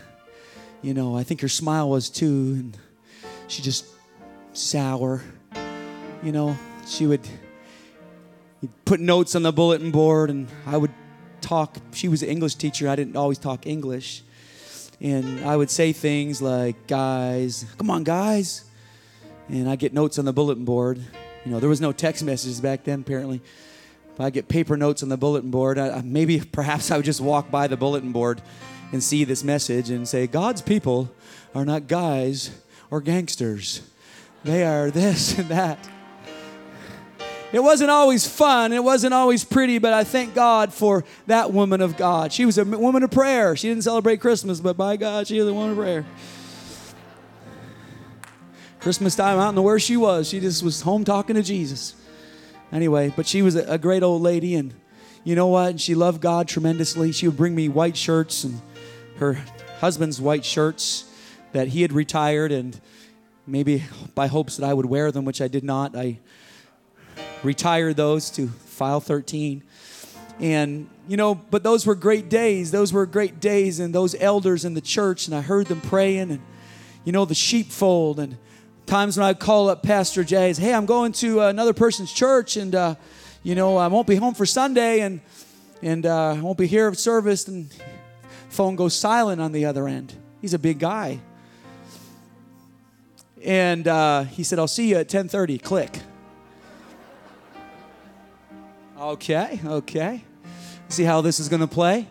[0.82, 2.56] you know, I think her smile was too.
[2.58, 2.78] And
[3.48, 3.86] she just
[4.54, 5.22] sour.
[6.24, 7.28] You know, she would
[8.86, 10.92] put notes on the bulletin board, and I would
[11.50, 11.78] talk.
[11.94, 12.88] She was an English teacher.
[12.88, 14.22] I didn't always talk English.
[15.02, 18.66] And I would say things like, guys, come on, guys.
[19.48, 21.00] And I get notes on the bulletin board.
[21.44, 23.42] You know, there was no text messages back then, apparently.
[24.20, 25.80] I get paper notes on the bulletin board.
[25.80, 28.42] I, maybe, perhaps I would just walk by the bulletin board
[28.92, 31.10] and see this message and say, God's people
[31.56, 32.52] are not guys
[32.92, 33.82] or gangsters.
[34.44, 35.80] They are this and that.
[37.52, 41.82] It wasn't always fun, it wasn't always pretty, but I thank God for that woman
[41.82, 42.32] of God.
[42.32, 43.56] She was a woman of prayer.
[43.56, 46.06] She didn't celebrate Christmas, but by God, she was a woman of prayer.
[48.80, 50.30] Christmas time, I don't know where she was.
[50.30, 51.96] She just was home talking to Jesus.
[52.72, 54.74] Anyway, but she was a, great old lady, and
[55.24, 55.80] you know what?
[55.80, 57.12] She loved God tremendously.
[57.12, 58.62] She would bring me white shirts and
[59.18, 59.42] her
[59.80, 61.06] husband's white shirts
[61.52, 62.80] that he had retired, and
[63.48, 63.84] maybe
[64.14, 65.96] by hopes that I would wear them, which I did not.
[65.96, 66.20] I
[67.44, 69.64] retired those to file 13.
[70.40, 72.72] And, you know, but those were great days.
[72.72, 76.32] Those were great days, and those elders in the church, and I heard them praying,
[76.32, 76.40] and,
[77.04, 78.38] you know, the sheepfold, and
[78.86, 82.74] times when I'd call up Pastor Jay, hey, I'm going to another person's church, and,
[82.74, 82.96] uh,
[83.44, 85.20] you know, I won't be home for Sunday, and,
[85.82, 87.70] and uh, I won't be here at service, and
[88.50, 90.14] phone goes silent on the other end.
[90.42, 91.20] He's a big guy.
[93.44, 95.60] And uh, he said, I'll see you at 1030.
[95.60, 96.00] Click.
[99.00, 100.24] Okay, okay.
[100.90, 102.06] See how this is going to play?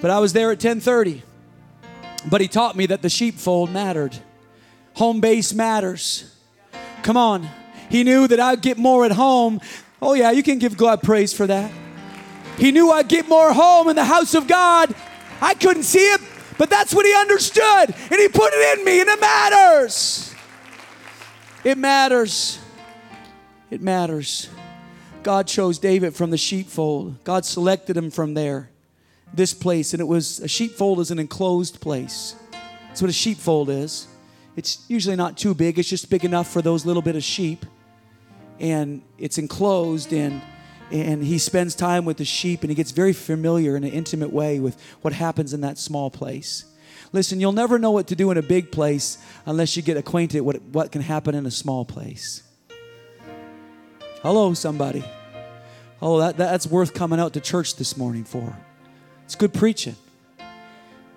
[0.00, 1.20] But I was there at 10:30.
[2.30, 4.16] But he taught me that the sheepfold mattered.
[4.94, 6.34] Home base matters.
[7.02, 7.48] Come on.
[7.90, 9.60] He knew that I'd get more at home.
[10.00, 11.70] Oh yeah, you can give God praise for that.
[12.56, 14.94] He knew I'd get more home in the house of God.
[15.40, 16.20] I couldn't see it,
[16.56, 17.94] but that's what he understood.
[18.10, 20.34] And he put it in me, and it matters.
[21.62, 22.58] It matters.
[23.70, 24.48] It matters.
[25.22, 27.22] God chose David from the sheepfold.
[27.24, 28.70] God selected him from there,
[29.34, 29.92] this place.
[29.92, 32.34] And it was a sheepfold is an enclosed place.
[32.88, 34.08] That's what a sheepfold is.
[34.56, 37.66] It's usually not too big, it's just big enough for those little bit of sheep.
[38.58, 40.42] And it's enclosed and
[40.92, 44.32] and he spends time with the sheep and he gets very familiar in an intimate
[44.32, 46.64] way with what happens in that small place.
[47.12, 50.40] Listen, you'll never know what to do in a big place unless you get acquainted
[50.40, 52.42] with what can happen in a small place.
[54.22, 55.02] Hello, somebody.
[56.02, 58.54] Oh, that, that's worth coming out to church this morning for.
[59.24, 59.96] It's good preaching.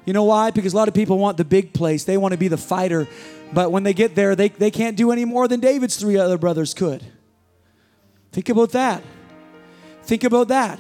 [0.06, 0.52] You know why?
[0.52, 2.06] Because a lot of people want the big place.
[2.06, 3.08] They want to be the fighter.
[3.54, 6.38] But when they get there, they, they can't do any more than David's three other
[6.38, 7.04] brothers could.
[8.32, 9.04] Think about that.
[10.04, 10.80] Think about that.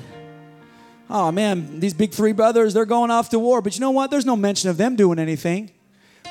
[1.09, 3.61] Oh man, these big three brothers, they're going off to war.
[3.61, 4.11] But you know what?
[4.11, 5.71] There's no mention of them doing anything.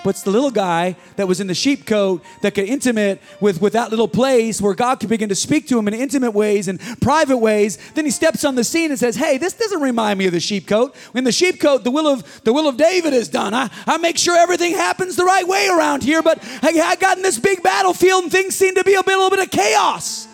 [0.05, 3.73] But it's the little guy that was in the sheepcote that could intimate with, with
[3.75, 6.81] that little place where God could begin to speak to him in intimate ways and
[7.01, 7.79] private ways.
[7.95, 10.39] Then he steps on the scene and says, Hey, this doesn't remind me of the
[10.39, 10.95] sheepcote.
[11.15, 13.55] In the sheepcote, the will of the will of David is done.
[13.55, 17.17] I, I make sure everything happens the right way around here, but I, I got
[17.17, 19.51] in this big battlefield and things seem to be a, bit, a little bit of
[19.51, 20.29] chaos.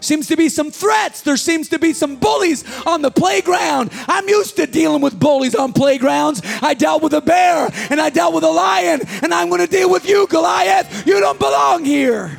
[0.00, 1.22] Seems to be some threats.
[1.22, 3.90] There seems to be some bullies on the playground.
[4.06, 6.40] I'm used to dealing with bullies on playgrounds.
[6.62, 9.66] I dealt with a bear and I dealt with a lion, and I'm going to
[9.66, 11.06] deal with you, Goliath.
[11.06, 12.38] You don't belong here.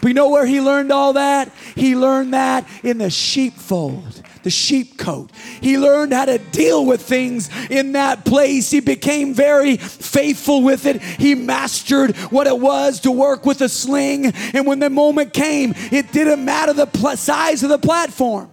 [0.00, 1.52] But you know where he learned all that?
[1.74, 4.15] He learned that in the sheepfold
[4.46, 5.30] the sheepcote.
[5.60, 8.70] He learned how to deal with things in that place.
[8.70, 11.02] He became very faithful with it.
[11.02, 14.26] He mastered what it was to work with a sling.
[14.54, 18.48] And when the moment came, it didn't matter the pl- size of the platform.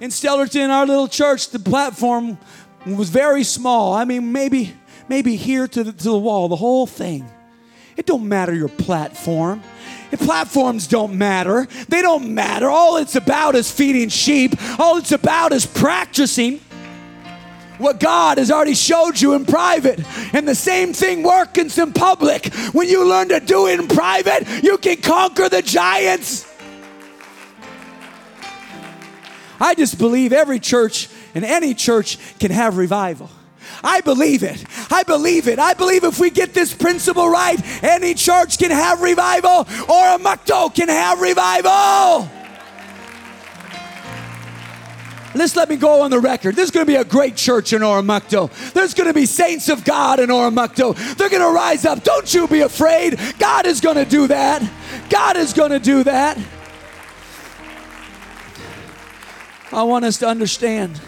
[0.00, 2.36] In Stellarton, our little church, the platform
[2.84, 3.94] was very small.
[3.94, 4.74] I mean, maybe
[5.08, 7.26] maybe here to the, to the wall, the whole thing.
[7.96, 9.62] It don't matter your platform.
[10.16, 11.66] Platforms don't matter.
[11.88, 12.68] They don't matter.
[12.68, 14.54] All it's about is feeding sheep.
[14.78, 16.60] All it's about is practicing
[17.78, 20.00] what God has already showed you in private.
[20.34, 22.52] And the same thing works in public.
[22.72, 26.46] When you learn to do it in private, you can conquer the giants.
[29.60, 33.30] I just believe every church and any church can have revival.
[33.82, 34.64] I believe it.
[34.90, 35.58] I believe it.
[35.58, 40.88] I believe if we get this principle right, any church can have revival Oromocto can
[40.88, 42.30] have revival.
[45.34, 46.56] Let's let me go on the record.
[46.56, 48.50] There's going to be a great church in Oromocto.
[48.72, 50.96] There's going to be saints of God in Oromocto.
[51.16, 52.02] They're going to rise up.
[52.02, 53.20] Don't you be afraid.
[53.38, 54.68] God is going to do that.
[55.10, 56.38] God is going to do that.
[59.70, 61.00] I want us to understand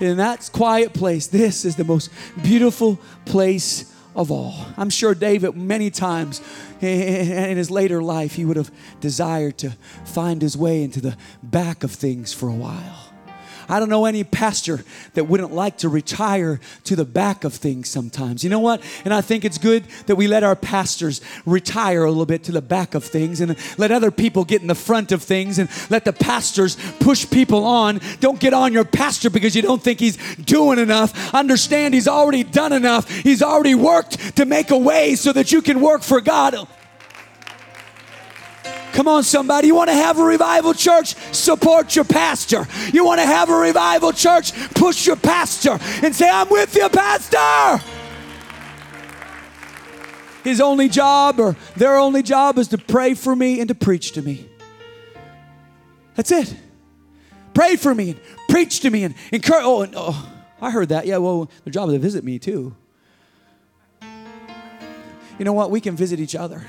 [0.00, 2.10] in that quiet place, this is the most
[2.42, 4.66] beautiful place of all.
[4.76, 6.40] I'm sure David, many times
[6.80, 8.70] in his later life, he would have
[9.00, 9.70] desired to
[10.04, 13.05] find his way into the back of things for a while.
[13.68, 17.88] I don't know any pastor that wouldn't like to retire to the back of things
[17.88, 18.44] sometimes.
[18.44, 18.82] You know what?
[19.04, 22.52] And I think it's good that we let our pastors retire a little bit to
[22.52, 25.68] the back of things and let other people get in the front of things and
[25.90, 28.00] let the pastors push people on.
[28.20, 31.34] Don't get on your pastor because you don't think he's doing enough.
[31.34, 33.10] Understand he's already done enough.
[33.10, 36.66] He's already worked to make a way so that you can work for God.
[38.96, 39.66] Come on, somebody.
[39.66, 41.16] You want to have a revival church?
[41.30, 42.66] Support your pastor.
[42.94, 44.54] You want to have a revival church?
[44.70, 47.84] Push your pastor and say, I'm with you, pastor.
[50.42, 54.12] His only job or their only job is to pray for me and to preach
[54.12, 54.48] to me.
[56.14, 56.56] That's it.
[57.52, 59.62] Pray for me and preach to me and encourage.
[59.62, 60.26] Oh, and, oh,
[60.58, 61.04] I heard that.
[61.04, 62.74] Yeah, well, their job is to visit me too.
[65.38, 65.70] You know what?
[65.70, 66.64] We can visit each other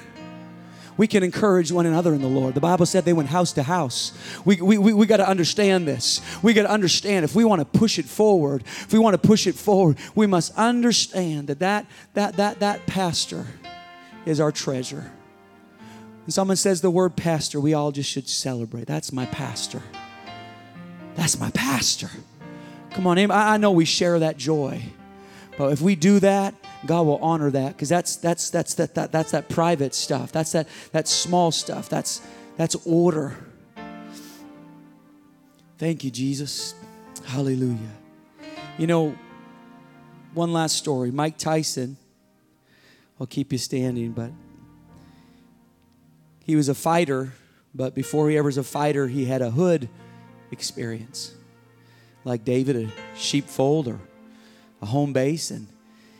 [0.97, 2.55] we can encourage one another in the Lord.
[2.55, 4.11] The Bible said they went house to house.
[4.45, 6.21] We, we, we, we got to understand this.
[6.41, 9.27] We got to understand if we want to push it forward, if we want to
[9.27, 13.45] push it forward, we must understand that that, that, that, that pastor
[14.25, 15.11] is our treasure.
[16.25, 18.87] When someone says the word pastor, we all just should celebrate.
[18.87, 19.81] That's my pastor.
[21.15, 22.09] That's my pastor.
[22.91, 24.81] Come on, I know we share that joy.
[25.57, 26.53] But if we do that,
[26.85, 30.31] God will honor that because that's that's that's that, that that's that private stuff.
[30.31, 31.89] That's that that small stuff.
[31.89, 32.21] That's
[32.57, 33.35] that's order.
[35.79, 36.75] Thank you, Jesus.
[37.25, 37.77] Hallelujah.
[38.77, 39.15] You know,
[40.33, 41.11] one last story.
[41.11, 41.97] Mike Tyson.
[43.19, 44.29] I'll keep you standing, but
[46.45, 47.33] he was a fighter,
[47.73, 49.89] but before he ever was a fighter, he had a hood
[50.51, 51.33] experience.
[52.23, 53.99] Like David, a sheepfold or
[54.81, 55.67] a home base and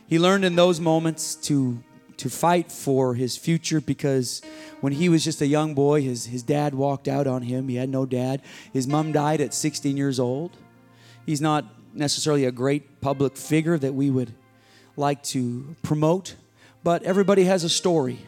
[0.07, 1.83] he learned in those moments to
[2.17, 4.41] to fight for his future because
[4.81, 7.67] when he was just a young boy, his, his dad walked out on him.
[7.67, 8.41] He had no dad.
[8.73, 10.57] His mom died at 16 years old.
[11.25, 14.33] He's not necessarily a great public figure that we would
[14.95, 16.35] like to promote,
[16.83, 18.19] but everybody has a story.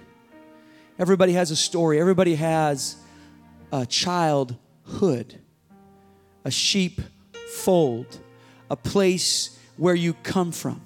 [0.99, 1.99] Everybody has a story.
[1.99, 2.97] Everybody has
[3.71, 5.39] a childhood,
[6.45, 7.01] a sheep
[7.47, 8.19] fold,
[8.69, 10.81] a place where you come from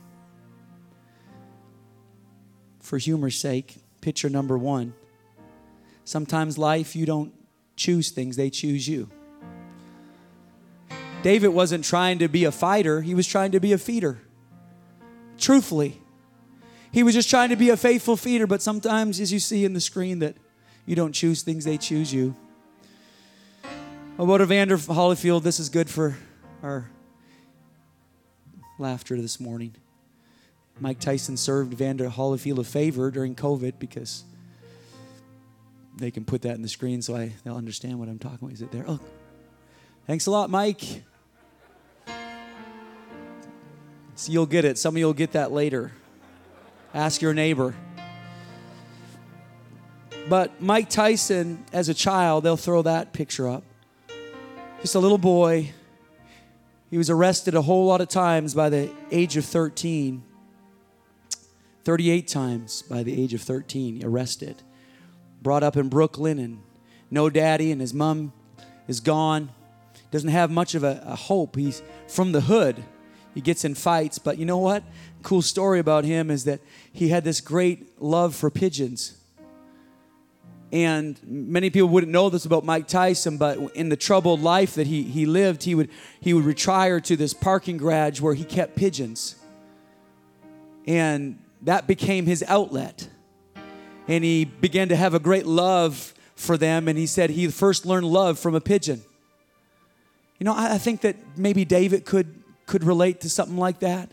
[2.80, 4.94] for humor's sake, picture number one.
[6.06, 7.34] Sometimes life, you don't
[7.76, 9.10] choose things, they choose you.
[11.24, 14.20] David wasn't trying to be a fighter, he was trying to be a feeder.
[15.40, 16.00] Truthfully,
[16.92, 19.74] he was just trying to be a faithful feeder, but sometimes, as you see in
[19.74, 20.36] the screen, that
[20.86, 22.36] you don't choose things, they choose you.
[24.20, 26.16] About Evander Holyfield, this is good for
[26.62, 26.92] our
[28.80, 29.76] laughter this morning.
[30.80, 34.24] Mike Tyson served Vander Holyfield a favor during COVID because
[35.98, 38.54] they can put that in the screen so I, they'll understand what I'm talking about.
[38.54, 38.86] Is it there?
[38.88, 39.00] Oh,
[40.08, 41.04] thanks a lot, Mike.
[44.16, 44.78] So you'll get it.
[44.78, 45.92] Some of you will get that later.
[46.94, 47.76] Ask your neighbor.
[50.30, 53.64] But Mike Tyson, as a child, they'll throw that picture up.
[54.82, 55.72] Just a little boy.
[56.94, 60.24] He was arrested a whole lot of times by the age of 13.
[61.84, 64.62] 38 times by the age of 13, arrested.
[65.42, 66.60] Brought up in Brooklyn and
[67.10, 68.32] no daddy, and his mom
[68.88, 69.50] is gone.
[70.12, 71.56] Doesn't have much of a, a hope.
[71.56, 72.84] He's from the hood.
[73.34, 74.84] He gets in fights, but you know what?
[75.24, 79.18] Cool story about him is that he had this great love for pigeons.
[80.74, 84.88] And many people wouldn't know this about Mike Tyson, but in the troubled life that
[84.88, 85.88] he, he lived, he would,
[86.20, 89.36] he would retire to this parking garage where he kept pigeons.
[90.88, 93.08] And that became his outlet.
[94.08, 96.88] And he began to have a great love for them.
[96.88, 99.04] And he said he first learned love from a pigeon.
[100.40, 104.10] You know, I, I think that maybe David could, could relate to something like that.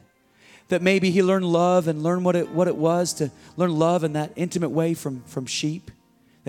[0.69, 4.05] That maybe he learned love and learned what it, what it was to learn love
[4.05, 5.91] in that intimate way from, from sheep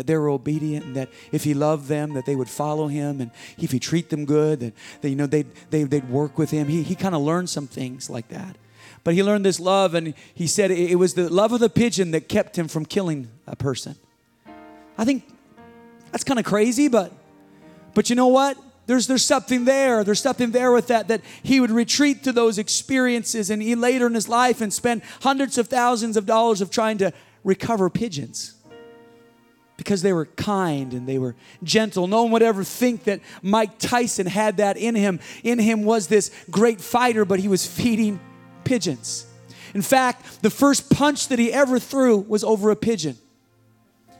[0.01, 3.21] that they were obedient and that if he loved them that they would follow him
[3.21, 6.49] and if he treat them good that, that you know they'd, they, they'd work with
[6.49, 8.57] him he, he kind of learned some things like that
[9.03, 12.11] but he learned this love, and he said it was the love of the pigeon
[12.11, 13.95] that kept him from killing a person.
[14.97, 15.23] I think
[16.11, 17.11] that's kind of crazy, but
[17.93, 18.57] but you know what?
[18.85, 20.03] There's there's something there.
[20.03, 24.05] There's something there with that that he would retreat to those experiences, and he later
[24.05, 27.11] in his life and spend hundreds of thousands of dollars of trying to
[27.43, 28.60] recover pigeons
[29.81, 32.05] because they were kind and they were gentle.
[32.05, 35.19] No one would ever think that Mike Tyson had that in him.
[35.43, 38.19] In him was this great fighter, but he was feeding
[38.63, 39.25] pigeons.
[39.73, 43.17] In fact, the first punch that he ever threw was over a pigeon.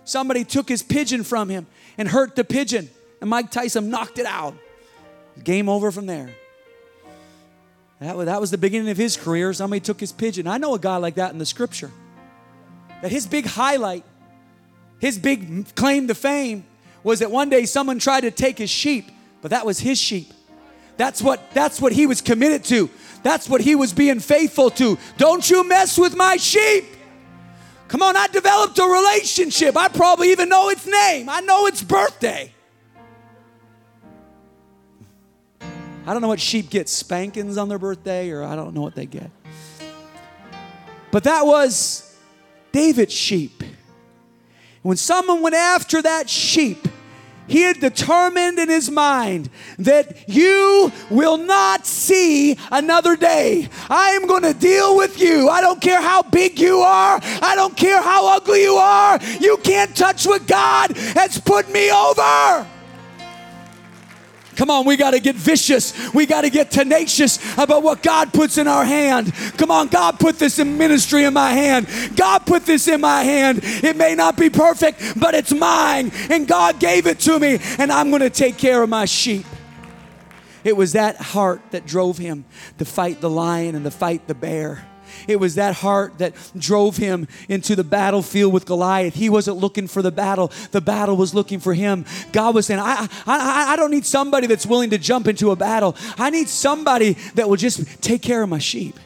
[0.03, 2.89] Somebody took his pigeon from him and hurt the pigeon,
[3.21, 4.55] and Mike Tyson knocked it out.
[5.43, 6.31] Game over from there.
[7.99, 9.53] That was, that was the beginning of his career.
[9.53, 10.47] Somebody took his pigeon.
[10.47, 11.91] I know a guy like that in the scripture.
[13.03, 14.03] That his big highlight,
[15.01, 16.63] his big claim to fame
[17.03, 19.09] was that one day someone tried to take his sheep,
[19.41, 20.31] but that was his sheep.
[20.95, 22.87] That's what that's what he was committed to.
[23.23, 24.99] That's what he was being faithful to.
[25.17, 26.85] Don't you mess with my sheep.
[27.87, 29.75] Come on, I developed a relationship.
[29.75, 31.29] I probably even know its name.
[31.29, 32.53] I know its birthday.
[36.05, 38.93] I don't know what sheep get spankings on their birthday, or I don't know what
[38.93, 39.31] they get.
[41.09, 42.15] But that was
[42.71, 43.60] David's sheep.
[44.81, 46.87] When someone went after that sheep,
[47.47, 53.67] he had determined in his mind that you will not see another day.
[53.89, 55.49] I am going to deal with you.
[55.49, 59.19] I don't care how big you are, I don't care how ugly you are.
[59.39, 62.65] You can't touch what God has put me over.
[64.61, 66.13] Come on, we got to get vicious.
[66.13, 69.33] We got to get tenacious about what God puts in our hand.
[69.57, 71.87] Come on, God put this in ministry in my hand.
[72.15, 73.61] God put this in my hand.
[73.63, 76.11] It may not be perfect, but it's mine.
[76.29, 79.47] And God gave it to me, and I'm going to take care of my sheep.
[80.63, 82.45] It was that heart that drove him
[82.77, 84.85] to fight the lion and to fight the bear.
[85.27, 89.13] It was that heart that drove him into the battlefield with Goliath.
[89.13, 92.05] He wasn't looking for the battle, the battle was looking for him.
[92.31, 95.55] God was saying, I, I, I don't need somebody that's willing to jump into a
[95.55, 95.95] battle.
[96.17, 98.99] I need somebody that will just take care of my sheep.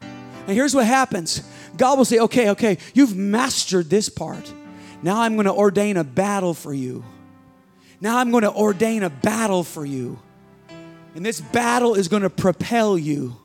[0.00, 1.42] And here's what happens
[1.76, 4.52] God will say, Okay, okay, you've mastered this part.
[5.02, 7.04] Now I'm going to ordain a battle for you.
[8.00, 10.18] Now I'm going to ordain a battle for you.
[11.14, 13.36] And this battle is going to propel you.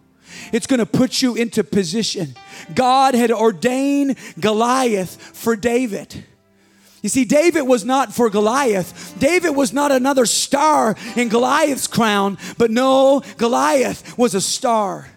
[0.51, 2.35] It's going to put you into position.
[2.73, 6.23] God had ordained Goliath for David.
[7.01, 9.15] You see, David was not for Goliath.
[9.19, 15.07] David was not another star in Goliath's crown, but no, Goliath was a star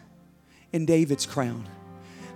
[0.72, 1.66] in David's crown.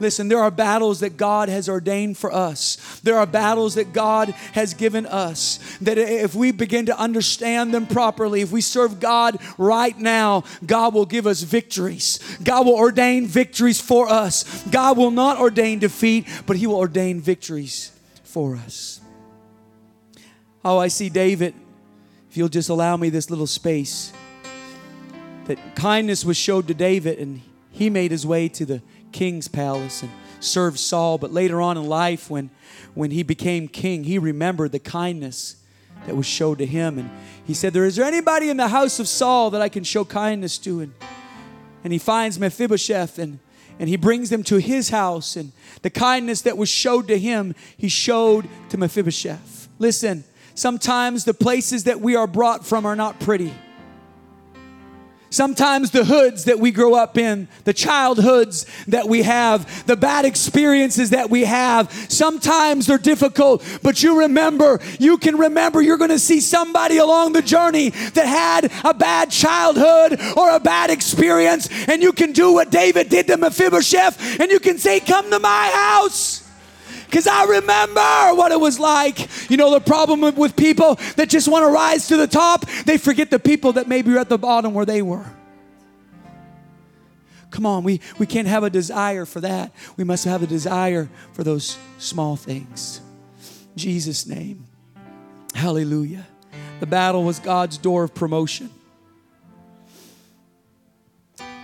[0.00, 3.00] Listen, there are battles that God has ordained for us.
[3.02, 5.58] There are battles that God has given us.
[5.80, 10.94] That if we begin to understand them properly, if we serve God right now, God
[10.94, 12.18] will give us victories.
[12.42, 14.62] God will ordain victories for us.
[14.68, 17.92] God will not ordain defeat, but He will ordain victories
[18.22, 19.00] for us.
[20.64, 21.54] Oh, I see David.
[22.30, 24.12] If you'll just allow me this little space,
[25.44, 28.82] that kindness was showed to David, and he made his way to the
[29.14, 31.16] king's palace and served Saul.
[31.16, 32.50] But later on in life, when,
[32.92, 35.56] when he became king, he remembered the kindness
[36.04, 36.98] that was showed to him.
[36.98, 37.10] And
[37.46, 40.04] he said, There is there anybody in the house of Saul that I can show
[40.04, 40.80] kindness to?
[40.80, 40.92] And,
[41.82, 43.38] and he finds Mephibosheth and,
[43.78, 45.36] and he brings them to his house.
[45.36, 45.52] And
[45.82, 49.68] the kindness that was showed to him, he showed to Mephibosheth.
[49.78, 53.54] Listen, sometimes the places that we are brought from are not pretty.
[55.34, 60.24] Sometimes the hoods that we grow up in, the childhoods that we have, the bad
[60.24, 66.10] experiences that we have, sometimes they're difficult, but you remember, you can remember you're going
[66.10, 71.68] to see somebody along the journey that had a bad childhood or a bad experience,
[71.88, 75.40] and you can do what David did to Mephibosheth, and you can say, Come to
[75.40, 76.43] my house
[77.06, 78.00] because I remember
[78.34, 79.50] what it was like.
[79.50, 82.98] You know, the problem with people that just want to rise to the top, they
[82.98, 85.26] forget the people that maybe are at the bottom where they were.
[87.50, 89.72] Come on, we, we can't have a desire for that.
[89.96, 93.00] We must have a desire for those small things.
[93.76, 94.66] Jesus' name.
[95.54, 96.26] Hallelujah.
[96.80, 98.70] The battle was God's door of promotion.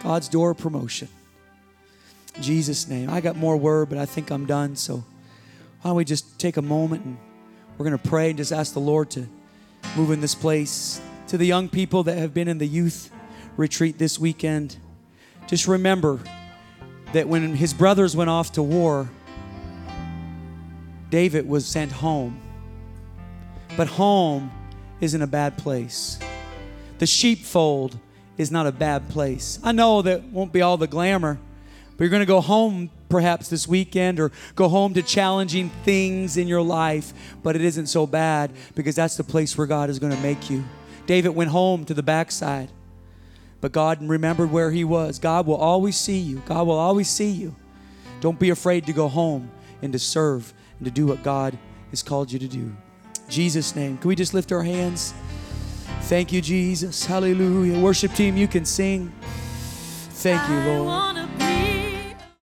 [0.02, 1.08] God's door of promotion.
[2.40, 3.10] Jesus' name.
[3.10, 4.76] I got more word, but I think I'm done.
[4.76, 5.04] So
[5.80, 7.16] why don't we just take a moment and
[7.78, 9.26] we're going to pray and just ask the Lord to
[9.96, 11.00] move in this place.
[11.28, 13.10] To the young people that have been in the youth
[13.56, 14.76] retreat this weekend,
[15.46, 16.20] just remember
[17.14, 19.08] that when his brothers went off to war,
[21.08, 22.40] David was sent home.
[23.76, 24.50] But home
[25.00, 26.18] isn't a bad place.
[26.98, 27.98] The sheepfold
[28.36, 29.58] is not a bad place.
[29.62, 31.38] I know that won't be all the glamour,
[32.00, 36.38] but you're going to go home perhaps this weekend or go home to challenging things
[36.38, 39.98] in your life, but it isn't so bad because that's the place where God is
[39.98, 40.64] going to make you.
[41.04, 42.70] David went home to the backside,
[43.60, 45.18] but God remembered where he was.
[45.18, 46.42] God will always see you.
[46.46, 47.54] God will always see you.
[48.22, 49.50] Don't be afraid to go home
[49.82, 51.58] and to serve and to do what God
[51.90, 52.74] has called you to do.
[53.28, 53.98] Jesus' name.
[53.98, 55.12] Can we just lift our hands?
[56.04, 57.04] Thank you, Jesus.
[57.04, 57.78] Hallelujah.
[57.78, 59.12] Worship team, you can sing.
[60.12, 61.49] Thank you, Lord.